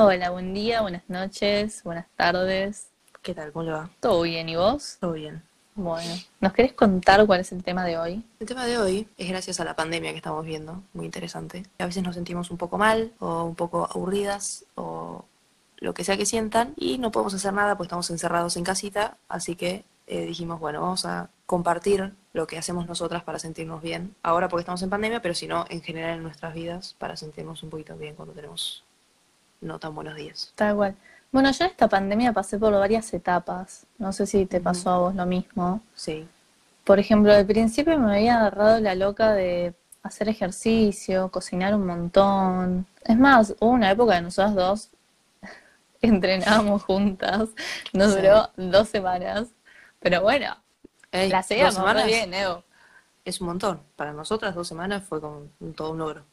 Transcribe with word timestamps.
Hola, 0.00 0.30
buen 0.30 0.54
día, 0.54 0.80
buenas 0.80 1.02
noches, 1.08 1.82
buenas 1.82 2.06
tardes. 2.14 2.86
¿Qué 3.20 3.34
tal? 3.34 3.50
¿Cómo 3.50 3.64
le 3.64 3.72
va? 3.72 3.90
¿Todo 3.98 4.22
bien 4.22 4.48
y 4.48 4.54
vos? 4.54 4.96
Todo 5.00 5.14
bien. 5.14 5.42
Bueno, 5.74 6.14
¿nos 6.40 6.52
querés 6.52 6.72
contar 6.72 7.26
cuál 7.26 7.40
es 7.40 7.50
el 7.50 7.64
tema 7.64 7.84
de 7.84 7.98
hoy? 7.98 8.24
El 8.38 8.46
tema 8.46 8.64
de 8.64 8.78
hoy 8.78 9.08
es 9.18 9.28
gracias 9.28 9.58
a 9.58 9.64
la 9.64 9.74
pandemia 9.74 10.12
que 10.12 10.18
estamos 10.18 10.46
viendo, 10.46 10.84
muy 10.92 11.04
interesante. 11.04 11.64
A 11.80 11.86
veces 11.86 12.04
nos 12.04 12.14
sentimos 12.14 12.52
un 12.52 12.58
poco 12.58 12.78
mal 12.78 13.10
o 13.18 13.42
un 13.42 13.56
poco 13.56 13.88
aburridas 13.90 14.66
o 14.76 15.24
lo 15.78 15.94
que 15.94 16.04
sea 16.04 16.16
que 16.16 16.26
sientan 16.26 16.74
y 16.76 16.98
no 16.98 17.10
podemos 17.10 17.34
hacer 17.34 17.52
nada 17.52 17.76
porque 17.76 17.88
estamos 17.88 18.08
encerrados 18.10 18.56
en 18.56 18.62
casita, 18.62 19.16
así 19.28 19.56
que 19.56 19.84
eh, 20.06 20.26
dijimos, 20.26 20.60
bueno, 20.60 20.80
vamos 20.80 21.06
a 21.06 21.28
compartir 21.44 22.12
lo 22.34 22.46
que 22.46 22.56
hacemos 22.56 22.86
nosotras 22.86 23.24
para 23.24 23.40
sentirnos 23.40 23.82
bien, 23.82 24.14
ahora 24.22 24.48
porque 24.48 24.60
estamos 24.60 24.80
en 24.82 24.90
pandemia, 24.90 25.20
pero 25.20 25.34
si 25.34 25.48
no, 25.48 25.64
en 25.68 25.82
general 25.82 26.18
en 26.18 26.22
nuestras 26.22 26.54
vidas, 26.54 26.94
para 26.98 27.16
sentirnos 27.16 27.64
un 27.64 27.70
poquito 27.70 27.96
bien 27.96 28.14
cuando 28.14 28.32
tenemos 28.32 28.84
no 29.60 29.78
tan 29.78 29.94
buenos 29.94 30.16
días. 30.16 30.52
Tal 30.54 30.76
cual. 30.76 30.94
Bueno, 31.30 31.50
yo 31.50 31.64
en 31.64 31.70
esta 31.70 31.88
pandemia 31.88 32.32
pasé 32.32 32.58
por 32.58 32.72
varias 32.72 33.12
etapas. 33.12 33.86
No 33.98 34.12
sé 34.12 34.26
si 34.26 34.46
te 34.46 34.60
pasó 34.60 34.90
a 34.90 34.98
vos 34.98 35.14
lo 35.14 35.26
mismo. 35.26 35.80
Sí. 35.94 36.26
Por 36.84 36.98
ejemplo, 36.98 37.32
al 37.32 37.44
principio 37.46 37.98
me 37.98 38.16
había 38.16 38.38
agarrado 38.38 38.80
la 38.80 38.94
loca 38.94 39.32
de 39.34 39.74
hacer 40.02 40.28
ejercicio, 40.30 41.30
cocinar 41.30 41.74
un 41.74 41.84
montón. 41.86 42.86
Es 43.04 43.18
más, 43.18 43.54
hubo 43.60 43.70
una 43.72 43.90
época 43.90 44.14
que 44.16 44.22
nosotras 44.22 44.54
dos 44.54 44.90
entrenábamos 46.00 46.82
juntas. 46.84 47.48
Nos 47.92 48.12
Sí. 48.14 48.20
duró 48.20 48.48
dos 48.56 48.88
semanas. 48.88 49.48
Pero 50.00 50.22
bueno, 50.22 50.56
Ey, 51.12 51.28
la 51.28 51.38
dos 51.38 51.46
seguíamos 51.46 52.04
bien, 52.06 52.32
Evo. 52.32 52.62
es 53.24 53.40
un 53.40 53.48
montón. 53.48 53.82
Para 53.96 54.12
nosotras 54.14 54.54
dos 54.54 54.66
semanas 54.66 55.02
fue 55.04 55.20
como 55.20 55.42
todo 55.76 55.90
un 55.90 55.98
logro. 55.98 56.24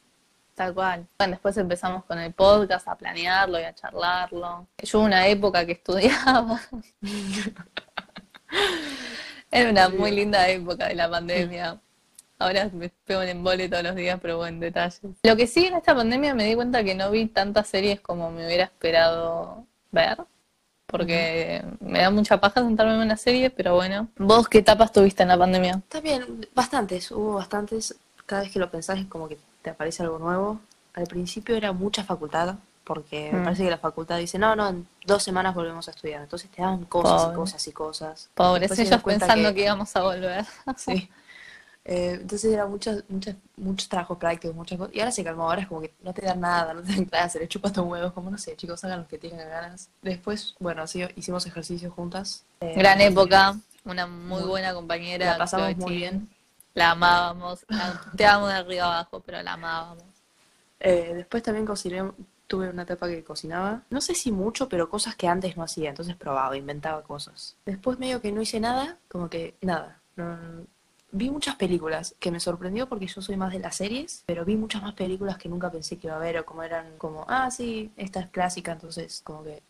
Tal 0.56 0.72
cual. 0.72 1.06
Bueno, 1.18 1.32
después 1.32 1.54
empezamos 1.58 2.04
con 2.06 2.18
el 2.18 2.32
podcast 2.32 2.88
a 2.88 2.96
planearlo 2.96 3.60
y 3.60 3.64
a 3.64 3.74
charlarlo. 3.74 4.66
Yo 4.78 4.98
hubo 4.98 5.06
una 5.06 5.26
época 5.28 5.66
que 5.66 5.72
estudiaba. 5.80 6.58
Era 9.50 9.70
una 9.70 9.90
muy 9.90 10.12
linda 10.12 10.48
época 10.48 10.88
de 10.88 10.94
la 10.94 11.10
pandemia. 11.10 11.78
Ahora 12.38 12.70
me 12.72 12.88
pego 13.04 13.20
en 13.22 13.28
embole 13.28 13.68
todos 13.68 13.82
los 13.82 13.94
días, 13.94 14.18
pero 14.20 14.38
bueno, 14.38 14.60
detalles. 14.60 15.02
Lo 15.22 15.36
que 15.36 15.46
sí 15.46 15.66
en 15.66 15.74
esta 15.74 15.94
pandemia 15.94 16.34
me 16.34 16.44
di 16.44 16.54
cuenta 16.54 16.82
que 16.82 16.94
no 16.94 17.10
vi 17.10 17.26
tantas 17.26 17.68
series 17.68 18.00
como 18.00 18.30
me 18.30 18.46
hubiera 18.46 18.64
esperado 18.64 19.66
ver. 19.92 20.16
Porque 20.86 21.62
me 21.80 21.98
da 21.98 22.10
mucha 22.10 22.40
paja 22.40 22.62
sentarme 22.62 22.94
en 22.94 23.00
una 23.00 23.18
serie, 23.18 23.50
pero 23.50 23.74
bueno. 23.74 24.08
¿Vos 24.16 24.48
qué 24.48 24.58
etapas 24.58 24.90
tuviste 24.90 25.22
en 25.22 25.28
la 25.28 25.36
pandemia? 25.36 25.82
También, 25.88 26.46
bastantes, 26.54 27.10
hubo 27.10 27.34
bastantes. 27.34 27.94
Cada 28.24 28.42
vez 28.42 28.50
que 28.50 28.58
lo 28.58 28.70
pensás 28.70 28.98
es 28.98 29.06
como 29.06 29.28
que 29.28 29.36
te 29.66 29.70
aparece 29.70 30.04
algo 30.04 30.20
nuevo. 30.20 30.60
Al 30.94 31.08
principio 31.08 31.56
era 31.56 31.72
mucha 31.72 32.04
facultad, 32.04 32.54
porque 32.84 33.30
me 33.32 33.40
Mm. 33.40 33.44
parece 33.44 33.64
que 33.64 33.70
la 33.70 33.78
facultad 33.78 34.16
dice, 34.18 34.38
no, 34.38 34.54
no, 34.54 34.68
en 34.68 34.86
dos 35.04 35.24
semanas 35.24 35.56
volvemos 35.56 35.88
a 35.88 35.90
estudiar. 35.90 36.22
Entonces 36.22 36.48
te 36.52 36.62
dan 36.62 36.84
cosas 36.84 37.22
Pobre. 37.22 37.32
y 37.32 37.36
cosas 37.36 37.66
y 37.66 37.72
cosas. 37.72 38.30
Pobres, 38.34 38.78
ellos 38.78 39.02
pensando 39.02 39.52
que... 39.52 39.62
íbamos 39.64 39.94
a 39.96 40.02
volver. 40.02 40.46
Sí. 40.76 41.10
Eh, 41.88 42.18
entonces 42.20 42.52
era 42.52 42.66
muchos, 42.66 43.02
muchos, 43.08 43.34
muchos 43.56 43.88
trabajos 43.88 44.18
prácticos, 44.18 44.54
muchas 44.56 44.78
cosas. 44.78 44.94
Y 44.94 45.00
ahora 45.00 45.10
se 45.12 45.22
calmó, 45.24 45.44
ahora 45.48 45.62
es 45.62 45.66
como 45.68 45.80
que 45.80 45.92
no 46.02 46.12
te 46.14 46.22
dan 46.22 46.40
nada, 46.40 46.74
no 46.74 46.82
te 46.82 46.92
dan 46.92 47.04
clase, 47.06 47.38
le 47.40 47.48
chupas 47.48 47.72
tus 47.72 47.84
huevos, 47.84 48.12
como 48.12 48.30
no 48.30 48.38
sé, 48.38 48.56
chicos, 48.56 48.82
hagan 48.84 49.00
lo 49.00 49.08
que 49.08 49.18
tengan 49.18 49.48
ganas. 49.48 49.88
Después, 50.02 50.54
bueno, 50.60 50.82
así 50.82 51.04
hicimos 51.16 51.44
ejercicio 51.46 51.90
juntas. 51.90 52.44
Eh, 52.60 52.74
Gran 52.76 53.00
época, 53.00 53.56
una 53.84 54.06
muy 54.06 54.42
buena 54.42 54.72
compañera. 54.74 55.32
la 55.32 55.38
pasamos 55.38 55.76
muy 55.76 55.96
bien. 55.96 56.28
La 56.76 56.90
amábamos, 56.90 57.64
la 58.18 58.34
amo 58.34 58.48
de 58.48 58.54
arriba 58.54 58.84
abajo, 58.84 59.20
pero 59.24 59.42
la 59.42 59.54
amábamos. 59.54 60.04
Eh, 60.78 61.12
después 61.14 61.42
también 61.42 61.64
cociné, 61.64 62.02
tuve 62.46 62.68
una 62.68 62.82
etapa 62.82 63.08
que 63.08 63.24
cocinaba, 63.24 63.82
no 63.88 64.02
sé 64.02 64.14
si 64.14 64.30
mucho, 64.30 64.68
pero 64.68 64.90
cosas 64.90 65.16
que 65.16 65.26
antes 65.26 65.56
no 65.56 65.62
hacía, 65.62 65.88
entonces 65.88 66.16
probaba, 66.16 66.54
inventaba 66.54 67.02
cosas. 67.02 67.56
Después 67.64 67.98
medio 67.98 68.20
que 68.20 68.30
no 68.30 68.42
hice 68.42 68.60
nada, 68.60 68.98
como 69.08 69.30
que 69.30 69.54
nada. 69.62 70.02
vi 71.12 71.30
muchas 71.30 71.56
películas 71.56 72.14
que 72.20 72.30
me 72.30 72.40
sorprendió 72.40 72.86
porque 72.90 73.06
yo 73.06 73.22
soy 73.22 73.38
más 73.38 73.54
de 73.54 73.60
las 73.60 73.76
series, 73.76 74.22
pero 74.26 74.44
vi 74.44 74.56
muchas 74.56 74.82
más 74.82 74.92
películas 74.92 75.38
que 75.38 75.48
nunca 75.48 75.70
pensé 75.70 75.98
que 75.98 76.08
iba 76.08 76.16
a 76.16 76.20
ver 76.20 76.36
o 76.36 76.44
como 76.44 76.62
eran 76.62 76.98
como, 76.98 77.24
ah, 77.26 77.50
sí, 77.50 77.90
esta 77.96 78.20
es 78.20 78.28
clásica, 78.28 78.72
entonces 78.72 79.22
como 79.24 79.42
que 79.44 79.62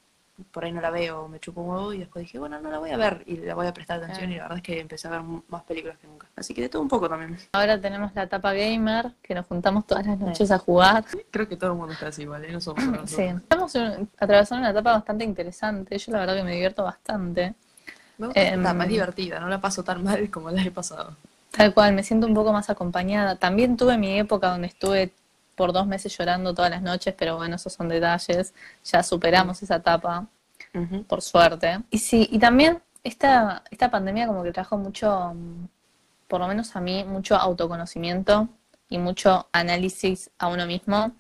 por 0.51 0.65
ahí 0.65 0.73
no 0.73 0.81
la 0.81 0.91
veo, 0.91 1.29
me 1.29 1.41
chupo 1.41 1.63
un 1.63 1.71
huevo 1.71 1.93
y 1.95 1.99
después 1.99 2.25
dije, 2.25 2.39
bueno, 2.39 2.61
no 2.61 2.71
la 2.71 2.79
voy 2.79 2.91
a 2.91 2.97
ver 2.97 3.23
y 3.27 3.37
la 3.39 3.55
voy 3.55 3.67
a 3.67 3.73
prestar 3.73 3.99
atención 3.99 4.27
Claro. 4.27 4.33
y 4.33 4.37
la 4.37 4.43
verdad 4.45 4.57
es 4.59 4.63
que 4.63 4.81
empecé 4.81 5.09
a 5.09 5.11
ver 5.13 5.23
más 5.49 5.63
películas 5.65 5.97
que 5.99 6.07
nunca. 6.07 6.27
Así 6.37 6.53
que 6.53 6.63
de 6.63 6.69
todo 6.69 6.83
un 6.83 6.89
poco 6.89 7.09
también. 7.09 7.39
Ahora 7.53 7.81
tenemos 7.81 8.15
la 8.15 8.25
etapa 8.25 8.53
gamer, 8.53 9.13
que 9.23 9.35
nos 9.35 9.47
juntamos 9.47 9.87
todas 9.87 10.07
las 10.07 10.19
noches 10.19 10.51
a 10.51 10.59
jugar. 10.59 11.05
Creo 11.31 11.49
que 11.49 11.57
todo 11.57 11.73
el 11.73 11.77
mundo 11.79 11.93
está 11.95 12.09
así, 12.09 12.27
¿vale? 12.27 12.53
No 12.53 12.61
somos 12.61 12.85
Sí, 13.11 13.23
estamos 13.23 13.75
atravesando 14.19 14.61
una 14.63 14.71
etapa 14.71 14.93
bastante 14.93 15.25
interesante. 15.25 15.97
Yo 15.99 16.13
la 16.13 16.19
verdad 16.21 16.37
que 16.37 16.45
me 16.45 16.53
divierto 16.53 16.85
bastante. 16.85 17.55
Me 18.19 18.27
gusta 18.27 18.41
esta 18.43 18.55
Em, 18.55 18.61
etapa, 18.61 18.83
es 18.85 18.89
divertida, 18.91 19.41
no 19.41 19.49
la 19.49 19.61
paso 19.61 19.85
tan 19.85 20.03
mal 20.05 20.31
como 20.31 20.51
la 20.51 20.63
he 20.63 20.71
pasado. 20.71 21.17
Tal 21.51 21.73
cual, 21.73 21.95
me 21.95 22.03
siento 22.03 22.27
un 22.27 22.35
poco 22.35 22.53
más 22.53 22.69
acompañada. 22.69 23.37
También 23.37 23.77
tuve 23.79 23.97
mi 23.97 24.19
época 24.19 24.51
donde 24.51 24.67
estuve 24.69 25.13
por 25.57 25.73
dos 25.73 25.87
meses 25.87 26.17
llorando 26.17 26.55
todas 26.55 26.71
las 26.71 26.83
noches, 26.83 27.15
pero 27.19 27.37
bueno, 27.37 27.57
esos 27.57 27.73
son 27.73 27.89
detalles. 27.89 28.55
Ya 28.85 29.03
superamos 29.03 29.63
esa 29.63 29.77
etapa. 29.77 30.27
por 31.09 31.23
suerte. 31.23 31.81
Y 31.91 31.99
sí, 31.99 32.29
y 32.31 32.39
también 32.39 32.83
esta, 33.03 33.63
esta 33.71 33.91
pandemia 33.91 34.27
como 34.27 34.43
que 34.43 34.53
trajo 34.53 34.77
mucho, 34.77 35.33
mm, 35.35 35.69
por 36.29 36.41
lo 36.41 36.49
menos 36.49 36.77
a 36.77 36.81
mí, 36.81 37.03
mucho 37.03 37.35
autoconocimiento 37.35 38.49
y 38.91 38.99
mucho 38.99 39.49
análisis 39.53 40.31
a 40.39 40.49
uno 40.49 40.67
mismo. 40.67 41.13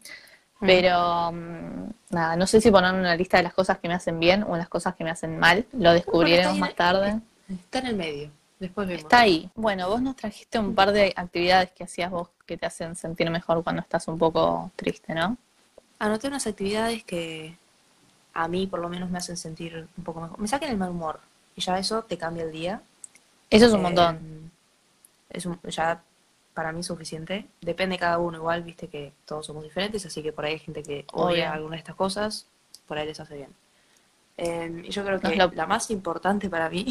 Mm. 0.60 0.66
Pero 0.66 1.32
mm, 1.32 1.90
nada, 2.10 2.36
no 2.36 2.46
sé 2.46 2.60
si 2.60 2.70
poner 2.70 2.92
una 2.92 3.16
lista 3.16 3.38
de 3.38 3.44
las 3.44 3.54
cosas 3.54 3.78
que 3.78 3.88
me 3.88 3.94
hacen 3.94 4.20
bien 4.20 4.42
o 4.42 4.56
las 4.56 4.68
cosas 4.68 4.94
que 4.94 5.04
me 5.04 5.10
hacen 5.10 5.38
mal. 5.38 5.66
Lo 5.72 5.92
descubriremos 5.92 6.58
más 6.58 6.74
tarde. 6.74 7.20
Está 7.48 7.78
en 7.78 7.86
el 7.86 7.96
medio, 7.96 8.30
después 8.58 8.86
vemos. 8.86 9.04
Está 9.04 9.20
ahí. 9.20 9.50
Bueno, 9.54 9.88
vos 9.88 10.02
nos 10.02 10.16
trajiste 10.16 10.58
un 10.58 10.74
par 10.74 10.92
de 10.92 11.14
actividades 11.16 11.70
que 11.72 11.84
hacías 11.84 12.10
vos 12.10 12.28
que 12.46 12.56
te 12.56 12.66
hacen 12.66 12.94
sentir 12.96 13.30
mejor 13.30 13.62
cuando 13.62 13.82
estás 13.82 14.08
un 14.08 14.18
poco 14.18 14.70
triste, 14.76 15.14
¿no? 15.14 15.36
Anoté 15.98 16.28
unas 16.28 16.46
actividades 16.46 17.04
que 17.04 17.56
a 18.34 18.48
mí 18.48 18.66
por 18.66 18.80
lo 18.80 18.88
menos 18.88 19.10
me 19.10 19.18
hacen 19.18 19.36
sentir 19.36 19.88
un 19.96 20.04
poco 20.04 20.20
mejor. 20.20 20.38
Me 20.38 20.48
sacan 20.48 20.70
el 20.70 20.76
mal 20.76 20.90
humor 20.90 21.20
y 21.56 21.60
ya 21.60 21.78
eso 21.78 22.02
te 22.04 22.18
cambia 22.18 22.44
el 22.44 22.52
día. 22.52 22.82
Eso 23.50 23.66
es 23.66 23.72
un 23.72 23.80
Eh, 23.80 23.82
montón. 23.82 24.52
Es 25.30 25.46
un- 25.46 25.60
ya 25.64 26.02
para 26.54 26.72
mí 26.72 26.82
suficiente. 26.82 27.46
Depende 27.60 27.94
de 27.96 28.00
cada 28.00 28.18
uno 28.18 28.38
igual, 28.38 28.62
viste 28.62 28.88
que 28.88 29.12
todos 29.26 29.46
somos 29.46 29.62
diferentes, 29.64 30.06
así 30.06 30.22
que 30.22 30.32
por 30.32 30.44
ahí 30.44 30.54
hay 30.54 30.58
gente 30.60 30.82
que 30.82 31.04
odia 31.12 31.52
alguna 31.52 31.72
de 31.76 31.78
estas 31.80 31.96
cosas, 31.96 32.46
por 32.86 32.98
ahí 32.98 33.06
les 33.06 33.20
hace 33.20 33.36
bien. 33.36 33.54
Eh, 34.38 34.82
y 34.86 34.90
yo 34.90 35.04
creo 35.04 35.20
que 35.20 35.36
lo- 35.36 35.50
la 35.54 35.66
más 35.66 35.90
importante 35.90 36.48
para 36.50 36.68
mí, 36.70 36.86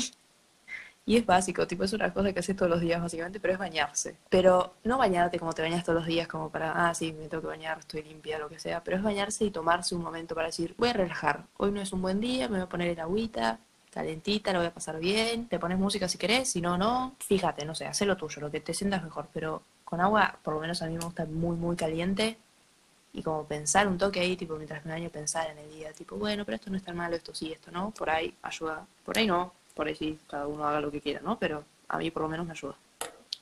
y 1.07 1.17
es 1.17 1.25
básico, 1.25 1.67
tipo 1.67 1.83
es 1.83 1.93
una 1.93 2.11
cosa 2.11 2.33
que 2.33 2.39
haces 2.39 2.55
todos 2.55 2.69
los 2.69 2.81
días 2.81 3.01
básicamente, 3.01 3.39
pero 3.39 3.53
es 3.53 3.59
bañarse. 3.59 4.17
Pero 4.29 4.73
no 4.83 4.97
bañarte 4.97 5.38
como 5.38 5.53
te 5.53 5.61
bañas 5.61 5.83
todos 5.83 5.99
los 5.99 6.07
días, 6.07 6.27
como 6.27 6.49
para, 6.49 6.89
ah, 6.89 6.93
sí, 6.95 7.13
me 7.13 7.27
tengo 7.27 7.41
que 7.41 7.47
bañar, 7.47 7.79
estoy 7.79 8.01
limpia, 8.03 8.39
lo 8.39 8.49
que 8.49 8.57
sea, 8.57 8.83
pero 8.83 8.97
es 8.97 9.03
bañarse 9.03 9.45
y 9.45 9.51
tomarse 9.51 9.94
un 9.94 10.01
momento 10.01 10.33
para 10.33 10.47
decir, 10.47 10.73
voy 10.77 10.89
a 10.89 10.94
relajar, 10.94 11.44
hoy 11.57 11.71
no 11.71 11.79
es 11.81 11.94
un 11.94 12.01
buen 12.01 12.19
día, 12.19 12.47
me 12.47 12.57
voy 12.57 12.63
a 12.63 12.69
poner 12.69 12.89
el 12.89 12.99
agüita, 12.99 13.59
calentita, 13.91 14.51
lo 14.51 14.59
voy 14.59 14.67
a 14.67 14.73
pasar 14.73 14.99
bien, 14.99 15.47
te 15.47 15.59
pones 15.59 15.77
música 15.77 16.07
si 16.07 16.17
querés, 16.17 16.49
si 16.49 16.59
no, 16.59 16.77
no, 16.77 17.15
fíjate, 17.19 17.65
no 17.65 17.75
sé, 17.75 17.85
haz 17.85 18.01
lo 18.01 18.17
tuyo, 18.17 18.41
lo 18.41 18.49
que 18.49 18.59
te 18.59 18.73
sientas 18.73 19.03
mejor, 19.03 19.27
pero 19.31 19.61
con 19.83 20.01
agua, 20.01 20.39
por 20.44 20.55
lo 20.55 20.59
menos 20.59 20.81
a 20.81 20.88
mí 20.88 20.97
me 20.97 21.05
gusta 21.05 21.25
muy, 21.25 21.55
muy 21.55 21.75
caliente, 21.75 22.38
y 23.13 23.21
como 23.23 23.45
pensar 23.45 23.88
un 23.88 23.97
toque 23.97 24.19
ahí, 24.19 24.35
tipo, 24.35 24.55
mientras 24.55 24.83
me 24.83 24.91
baño, 24.91 25.09
pensar 25.09 25.49
en 25.49 25.59
el 25.59 25.69
día, 25.69 25.94
tipo, 25.94 26.17
bueno, 26.17 26.44
pero 26.44 26.55
esto 26.55 26.69
no 26.69 26.77
es 26.77 26.83
tan 26.83 26.97
malo, 26.97 27.15
esto 27.15 27.33
sí, 27.33 27.51
esto 27.51 27.71
no, 27.71 27.91
por 27.91 28.09
ahí 28.09 28.35
ayuda, 28.41 28.85
por 29.05 29.17
ahí 29.17 29.27
no, 29.27 29.53
por 29.75 29.88
ahí 29.88 29.96
sí, 29.96 30.18
cada 30.30 30.47
uno 30.47 30.66
haga 30.68 30.81
lo 30.81 30.90
que 30.91 31.02
quiera, 31.02 31.19
¿no? 31.22 31.38
Pero 31.38 31.63
a 31.90 31.97
mí 32.00 32.09
por 32.09 32.24
lo 32.24 32.30
menos 32.30 32.46
me 32.47 32.53
ayuda. 32.53 32.74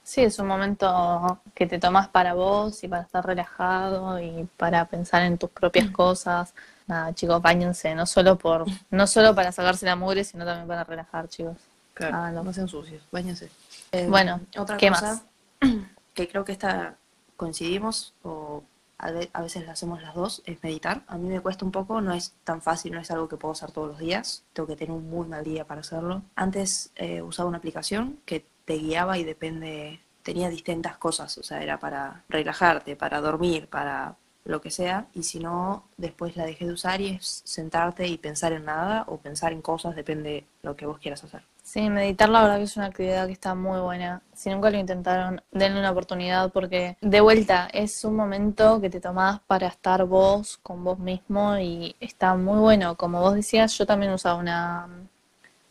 Sí, 0.03 0.21
es 0.21 0.37
un 0.39 0.47
momento 0.47 1.39
que 1.55 1.65
te 1.65 1.79
tomas 1.79 2.09
para 2.09 2.33
vos 2.33 2.83
y 2.83 2.89
para 2.89 3.03
estar 3.03 3.25
relajado 3.25 4.19
y 4.19 4.49
para 4.57 4.83
pensar 4.85 5.21
en 5.23 5.37
tus 5.37 5.49
propias 5.49 5.89
cosas. 5.91 6.53
Nada, 6.87 7.13
chicos, 7.13 7.41
bañense, 7.41 7.95
no 7.95 8.05
solo 8.05 8.37
por, 8.37 8.65
no 8.91 9.07
solo 9.07 9.33
para 9.33 9.53
sacarse 9.53 9.85
la 9.85 9.95
mugre, 9.95 10.25
sino 10.25 10.43
también 10.43 10.67
para 10.67 10.83
relajar, 10.83 11.29
chicos. 11.29 11.55
Claro, 11.93 12.17
Ah, 12.17 12.31
no. 12.31 12.43
no 12.43 12.51
sean 12.51 12.67
sucios, 12.67 13.01
bañense. 13.11 13.49
Eh, 13.93 14.07
Bueno, 14.09 14.41
otra 14.57 14.75
¿qué 14.75 14.89
cosa 14.89 15.21
más? 15.61 15.71
que 16.13 16.27
creo 16.27 16.43
que 16.43 16.51
esta 16.51 16.95
coincidimos 17.37 18.13
o 18.23 18.61
a, 19.07 19.11
ve- 19.11 19.29
a 19.33 19.41
veces 19.41 19.65
la 19.65 19.73
hacemos 19.73 20.01
las 20.01 20.15
dos 20.15 20.41
es 20.45 20.61
meditar. 20.63 21.03
A 21.07 21.17
mí 21.17 21.27
me 21.29 21.41
cuesta 21.41 21.65
un 21.65 21.71
poco, 21.71 22.01
no 22.01 22.13
es 22.13 22.33
tan 22.43 22.61
fácil, 22.61 22.93
no 22.93 22.99
es 23.01 23.11
algo 23.11 23.27
que 23.27 23.37
puedo 23.37 23.51
hacer 23.51 23.71
todos 23.71 23.89
los 23.89 23.99
días. 23.99 24.43
Tengo 24.53 24.67
que 24.67 24.75
tener 24.75 24.91
un 24.91 25.09
muy 25.09 25.27
mal 25.27 25.43
día 25.43 25.65
para 25.65 25.81
hacerlo. 25.81 26.21
Antes 26.35 26.91
eh, 26.95 27.21
usaba 27.21 27.49
una 27.49 27.57
aplicación 27.59 28.19
que 28.25 28.45
te 28.65 28.75
guiaba 28.75 29.17
y 29.17 29.23
depende, 29.23 29.99
tenía 30.23 30.49
distintas 30.49 30.97
cosas, 30.97 31.37
o 31.37 31.43
sea, 31.43 31.61
era 31.61 31.79
para 31.79 32.23
relajarte, 32.29 32.95
para 32.95 33.19
dormir, 33.21 33.67
para 33.67 34.15
lo 34.45 34.61
que 34.61 34.71
sea, 34.71 35.07
y 35.13 35.23
si 35.23 35.39
no, 35.39 35.85
después 35.97 36.35
la 36.35 36.45
dejé 36.45 36.65
de 36.65 36.73
usar 36.73 36.99
y 37.01 37.07
es 37.15 37.41
sentarte 37.45 38.07
y 38.07 38.17
pensar 38.17 38.51
en 38.53 38.65
nada 38.65 39.05
o 39.07 39.17
pensar 39.17 39.53
en 39.53 39.61
cosas, 39.61 39.95
depende 39.95 40.29
de 40.29 40.45
lo 40.63 40.75
que 40.75 40.85
vos 40.85 40.99
quieras 40.99 41.23
hacer. 41.23 41.43
Sí, 41.63 41.89
meditar 41.89 42.29
la 42.29 42.41
verdad 42.43 42.57
que 42.57 42.63
es 42.63 42.75
una 42.77 42.87
actividad 42.87 43.25
que 43.25 43.31
está 43.31 43.55
muy 43.55 43.79
buena. 43.79 44.21
Si 44.33 44.49
nunca 44.49 44.69
lo 44.69 44.77
intentaron, 44.77 45.41
denle 45.51 45.79
una 45.79 45.91
oportunidad 45.91 46.51
porque 46.51 46.97
de 47.01 47.21
vuelta 47.21 47.69
es 47.73 48.03
un 48.03 48.15
momento 48.15 48.81
que 48.81 48.89
te 48.89 48.99
tomás 48.99 49.39
para 49.47 49.67
estar 49.67 50.05
vos 50.05 50.57
con 50.57 50.83
vos 50.83 50.99
mismo 50.99 51.57
y 51.57 51.95
está 52.01 52.35
muy 52.35 52.59
bueno. 52.59 52.95
Como 52.97 53.21
vos 53.21 53.33
decías, 53.35 53.77
yo 53.77 53.85
también 53.85 54.11
usaba 54.11 54.35
una 54.35 54.89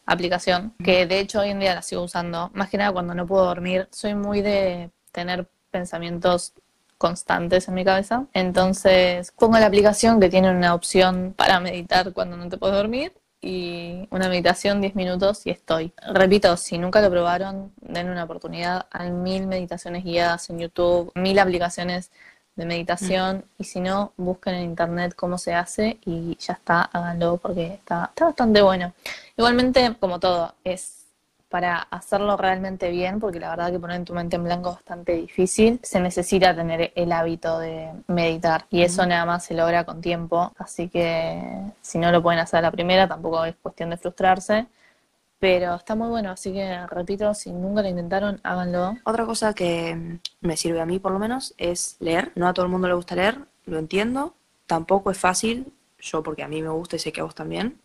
aplicación 0.07 0.75
que 0.83 1.07
de 1.07 1.21
hecho 1.21 1.41
hoy 1.41 1.51
en 1.51 1.61
día 1.61 1.75
la 1.75 1.83
sigo 1.83 2.03
usando, 2.03 2.51
más 2.55 2.71
que 2.71 2.79
nada 2.79 2.93
cuando 2.93 3.15
no 3.15 3.27
puedo 3.27 3.45
dormir. 3.45 3.87
Soy 3.93 4.15
muy 4.15 4.41
de 4.43 4.91
tener 5.13 5.47
pensamientos 5.71 6.55
constantes 6.99 7.69
en 7.69 7.75
mi 7.75 7.85
cabeza. 7.85 8.27
Entonces 8.33 9.33
pongo 9.39 9.59
la 9.59 9.67
aplicación 9.67 10.21
que 10.21 10.31
tiene 10.31 10.51
una 10.51 10.75
opción 10.75 11.35
para 11.37 11.61
meditar 11.61 12.13
cuando 12.15 12.37
no 12.37 12.49
te 12.49 12.57
puedes 12.57 12.77
dormir 12.77 13.13
y 13.43 14.07
una 14.11 14.29
meditación 14.29 14.81
10 14.81 14.95
minutos 14.95 15.47
y 15.47 15.51
estoy. 15.51 15.93
Repito, 16.13 16.57
si 16.57 16.79
nunca 16.79 17.01
lo 17.03 17.11
probaron, 17.11 17.73
den 17.81 18.09
una 18.09 18.25
oportunidad. 18.25 18.87
Hay 18.93 19.11
mil 19.11 19.49
meditaciones 19.49 20.05
guiadas 20.05 20.49
en 20.49 20.61
YouTube, 20.61 21.11
mil 21.17 21.39
aplicaciones 21.41 22.13
de 22.55 22.65
meditación 22.67 23.39
mm. 23.39 23.63
y 23.63 23.65
si 23.65 23.81
no, 23.81 24.13
busquen 24.17 24.55
en 24.55 24.63
internet 24.63 25.15
cómo 25.17 25.39
se 25.39 25.55
hace 25.55 25.99
y 26.05 26.37
ya 26.39 26.55
está, 26.55 26.83
háganlo 26.83 27.39
porque 27.39 27.75
está, 27.75 28.11
está 28.11 28.27
bastante 28.27 28.63
bueno. 28.63 28.95
Igualmente, 29.37 29.97
como 29.99 30.21
todo, 30.21 30.55
es 30.63 31.02
para 31.53 31.81
hacerlo 31.83 32.39
realmente 32.39 32.91
bien, 32.91 33.21
porque 33.21 33.39
la 33.39 33.51
verdad 33.51 33.71
que 33.71 33.79
poner 33.79 34.03
tu 34.05 34.15
mente 34.15 34.37
en 34.37 34.45
blanco 34.45 34.71
es 34.71 34.77
bastante 34.77 35.13
difícil, 35.13 35.79
se 35.83 36.01
necesita 36.01 36.57
tener 36.57 36.93
el 36.95 37.13
hábito 37.13 37.59
de 37.59 37.91
meditar 38.07 38.65
y 38.71 38.81
eso 38.81 39.05
nada 39.05 39.27
más 39.27 39.45
se 39.45 39.53
logra 39.53 39.85
con 39.85 40.01
tiempo, 40.01 40.51
así 40.57 40.89
que 40.89 41.43
si 41.83 41.99
no 41.99 42.11
lo 42.11 42.23
pueden 42.23 42.41
hacer 42.41 42.61
a 42.61 42.63
la 42.63 42.71
primera 42.71 43.07
tampoco 43.07 43.45
es 43.45 43.55
cuestión 43.57 43.91
de 43.91 43.99
frustrarse. 43.99 44.67
Pero 45.39 45.75
está 45.75 45.95
muy 45.95 46.09
bueno, 46.09 46.31
así 46.31 46.55
que 46.55 46.87
repito, 46.87 47.35
si 47.35 47.53
nunca 47.53 47.83
lo 47.83 47.89
intentaron, 47.89 48.41
háganlo. 48.45 48.97
Otra 49.05 49.27
cosa 49.27 49.53
que 49.53 50.21
me 50.41 50.57
sirve 50.57 50.81
a 50.81 50.87
mí 50.87 51.01
por 51.01 51.13
lo 51.13 51.19
menos 51.19 51.53
es 51.59 51.97
leer. 51.99 52.33
No 52.35 52.49
a 52.49 52.55
todo 52.55 52.65
el 52.65 52.73
mundo 52.73 52.89
le 52.89 52.95
gusta 52.95 53.15
leer, 53.17 53.39
lo 53.67 53.79
entiendo. 53.79 54.35
Tampoco 54.67 55.11
es 55.11 55.19
fácil, 55.19 55.71
yo 55.99 56.23
porque 56.23 56.45
a 56.45 56.49
mí 56.49 56.63
me 56.63 56.71
gusta 56.71 56.97
y 56.97 57.01
sé 57.01 57.13
que 57.13 57.21
a 57.21 57.25
vos 57.25 57.35
también. 57.35 57.79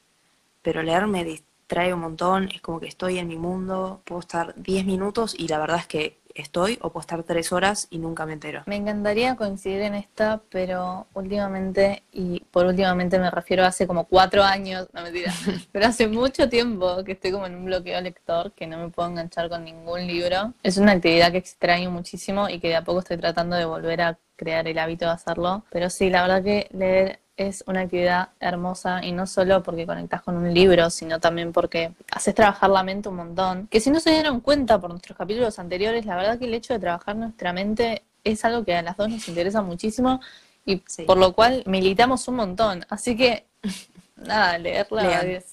Pero 0.62 0.84
leer 0.84 1.08
me, 1.08 1.26
trae 1.68 1.94
un 1.94 2.00
montón, 2.00 2.50
es 2.54 2.62
como 2.62 2.80
que 2.80 2.88
estoy 2.88 3.20
en 3.20 3.28
mi 3.28 3.38
mundo, 3.38 4.02
puedo 4.06 4.22
estar 4.22 4.56
10 4.56 4.86
minutos 4.86 5.36
y 5.38 5.48
la 5.48 5.60
verdad 5.60 5.78
es 5.80 5.88
que 5.88 6.18
estoy, 6.34 6.78
o 6.82 6.92
puedo 6.92 7.02
estar 7.02 7.24
3 7.24 7.52
horas 7.52 7.88
y 7.90 8.00
nunca 8.00 8.26
me 8.26 8.34
entero. 8.34 8.64
Me 8.68 8.76
encantaría 8.76 9.36
coincidir 9.36 9.82
en 9.82 9.96
esta, 9.96 10.42
pero 10.50 11.08
últimamente, 11.14 12.04
y 12.12 12.42
por 12.52 12.66
últimamente 12.66 13.20
me 13.20 13.32
refiero 13.32 13.64
a 13.64 13.68
hace 13.68 13.88
como 13.88 14.06
4 14.06 14.44
años, 14.44 14.88
no 14.94 15.02
mentira, 15.04 15.34
pero 15.72 15.88
hace 15.88 16.08
mucho 16.08 16.48
tiempo 16.50 17.04
que 17.04 17.14
estoy 17.14 17.32
como 17.32 17.48
en 17.48 17.56
un 17.56 17.66
bloqueo 17.66 18.00
lector, 18.02 18.52
que 18.54 18.68
no 18.68 18.78
me 18.78 18.90
puedo 18.90 19.10
enganchar 19.10 19.50
con 19.50 19.64
ningún 19.64 20.08
libro. 20.08 20.54
Es 20.64 20.78
una 20.78 20.94
actividad 20.94 21.32
que 21.32 21.38
extraño 21.38 21.92
muchísimo 21.92 22.50
y 22.50 22.60
que 22.60 22.70
de 22.70 22.76
a 22.78 22.84
poco 22.84 23.00
estoy 23.00 23.18
tratando 23.18 23.56
de 23.56 23.66
volver 23.66 24.02
a 24.02 24.20
crear 24.36 24.68
el 24.68 24.78
hábito 24.78 25.06
de 25.06 25.12
hacerlo, 25.12 25.66
pero 25.72 25.90
sí, 25.90 26.10
la 26.10 26.22
verdad 26.22 26.44
que 26.44 26.70
leer 26.72 27.20
es 27.38 27.64
una 27.68 27.82
actividad 27.82 28.30
hermosa 28.40 29.04
y 29.04 29.12
no 29.12 29.28
solo 29.28 29.62
porque 29.62 29.86
conectas 29.86 30.24
con 30.24 30.36
un 30.36 30.54
libro, 30.54 30.90
sino 30.90 31.20
también 31.20 31.54
porque 31.54 31.94
haces 32.12 32.34
trabajar 32.34 32.70
la 32.72 32.84
mente 32.84 33.10
un 33.10 33.16
montón. 33.16 33.68
Que 33.68 33.80
si 33.80 33.92
no 33.92 34.00
se 34.00 34.12
dieron 34.12 34.42
cuenta 34.42 34.82
por 34.82 34.90
nuestros 34.90 35.18
capítulos 35.18 35.60
anteriores, 35.60 36.06
la 36.06 36.16
verdad 36.16 36.40
que 36.40 36.46
el 36.46 36.54
hecho 36.56 36.74
de 36.74 36.80
trabajar 36.80 37.16
nuestra 37.16 37.54
mente 37.54 38.02
es 38.24 38.44
algo 38.44 38.66
que 38.66 38.76
a 38.76 38.82
las 38.82 38.98
dos 38.98 39.10
nos 39.10 39.28
interesa 39.30 39.62
muchísimo 39.62 40.20
y 40.66 40.78
por 41.06 41.18
lo 41.18 41.34
cual 41.34 41.64
militamos 41.66 42.28
un 42.28 42.36
montón. 42.36 42.86
Así 42.90 43.16
que, 43.16 43.46
nada, 44.18 44.58
leerla 44.58 45.04
lean. 45.04 45.44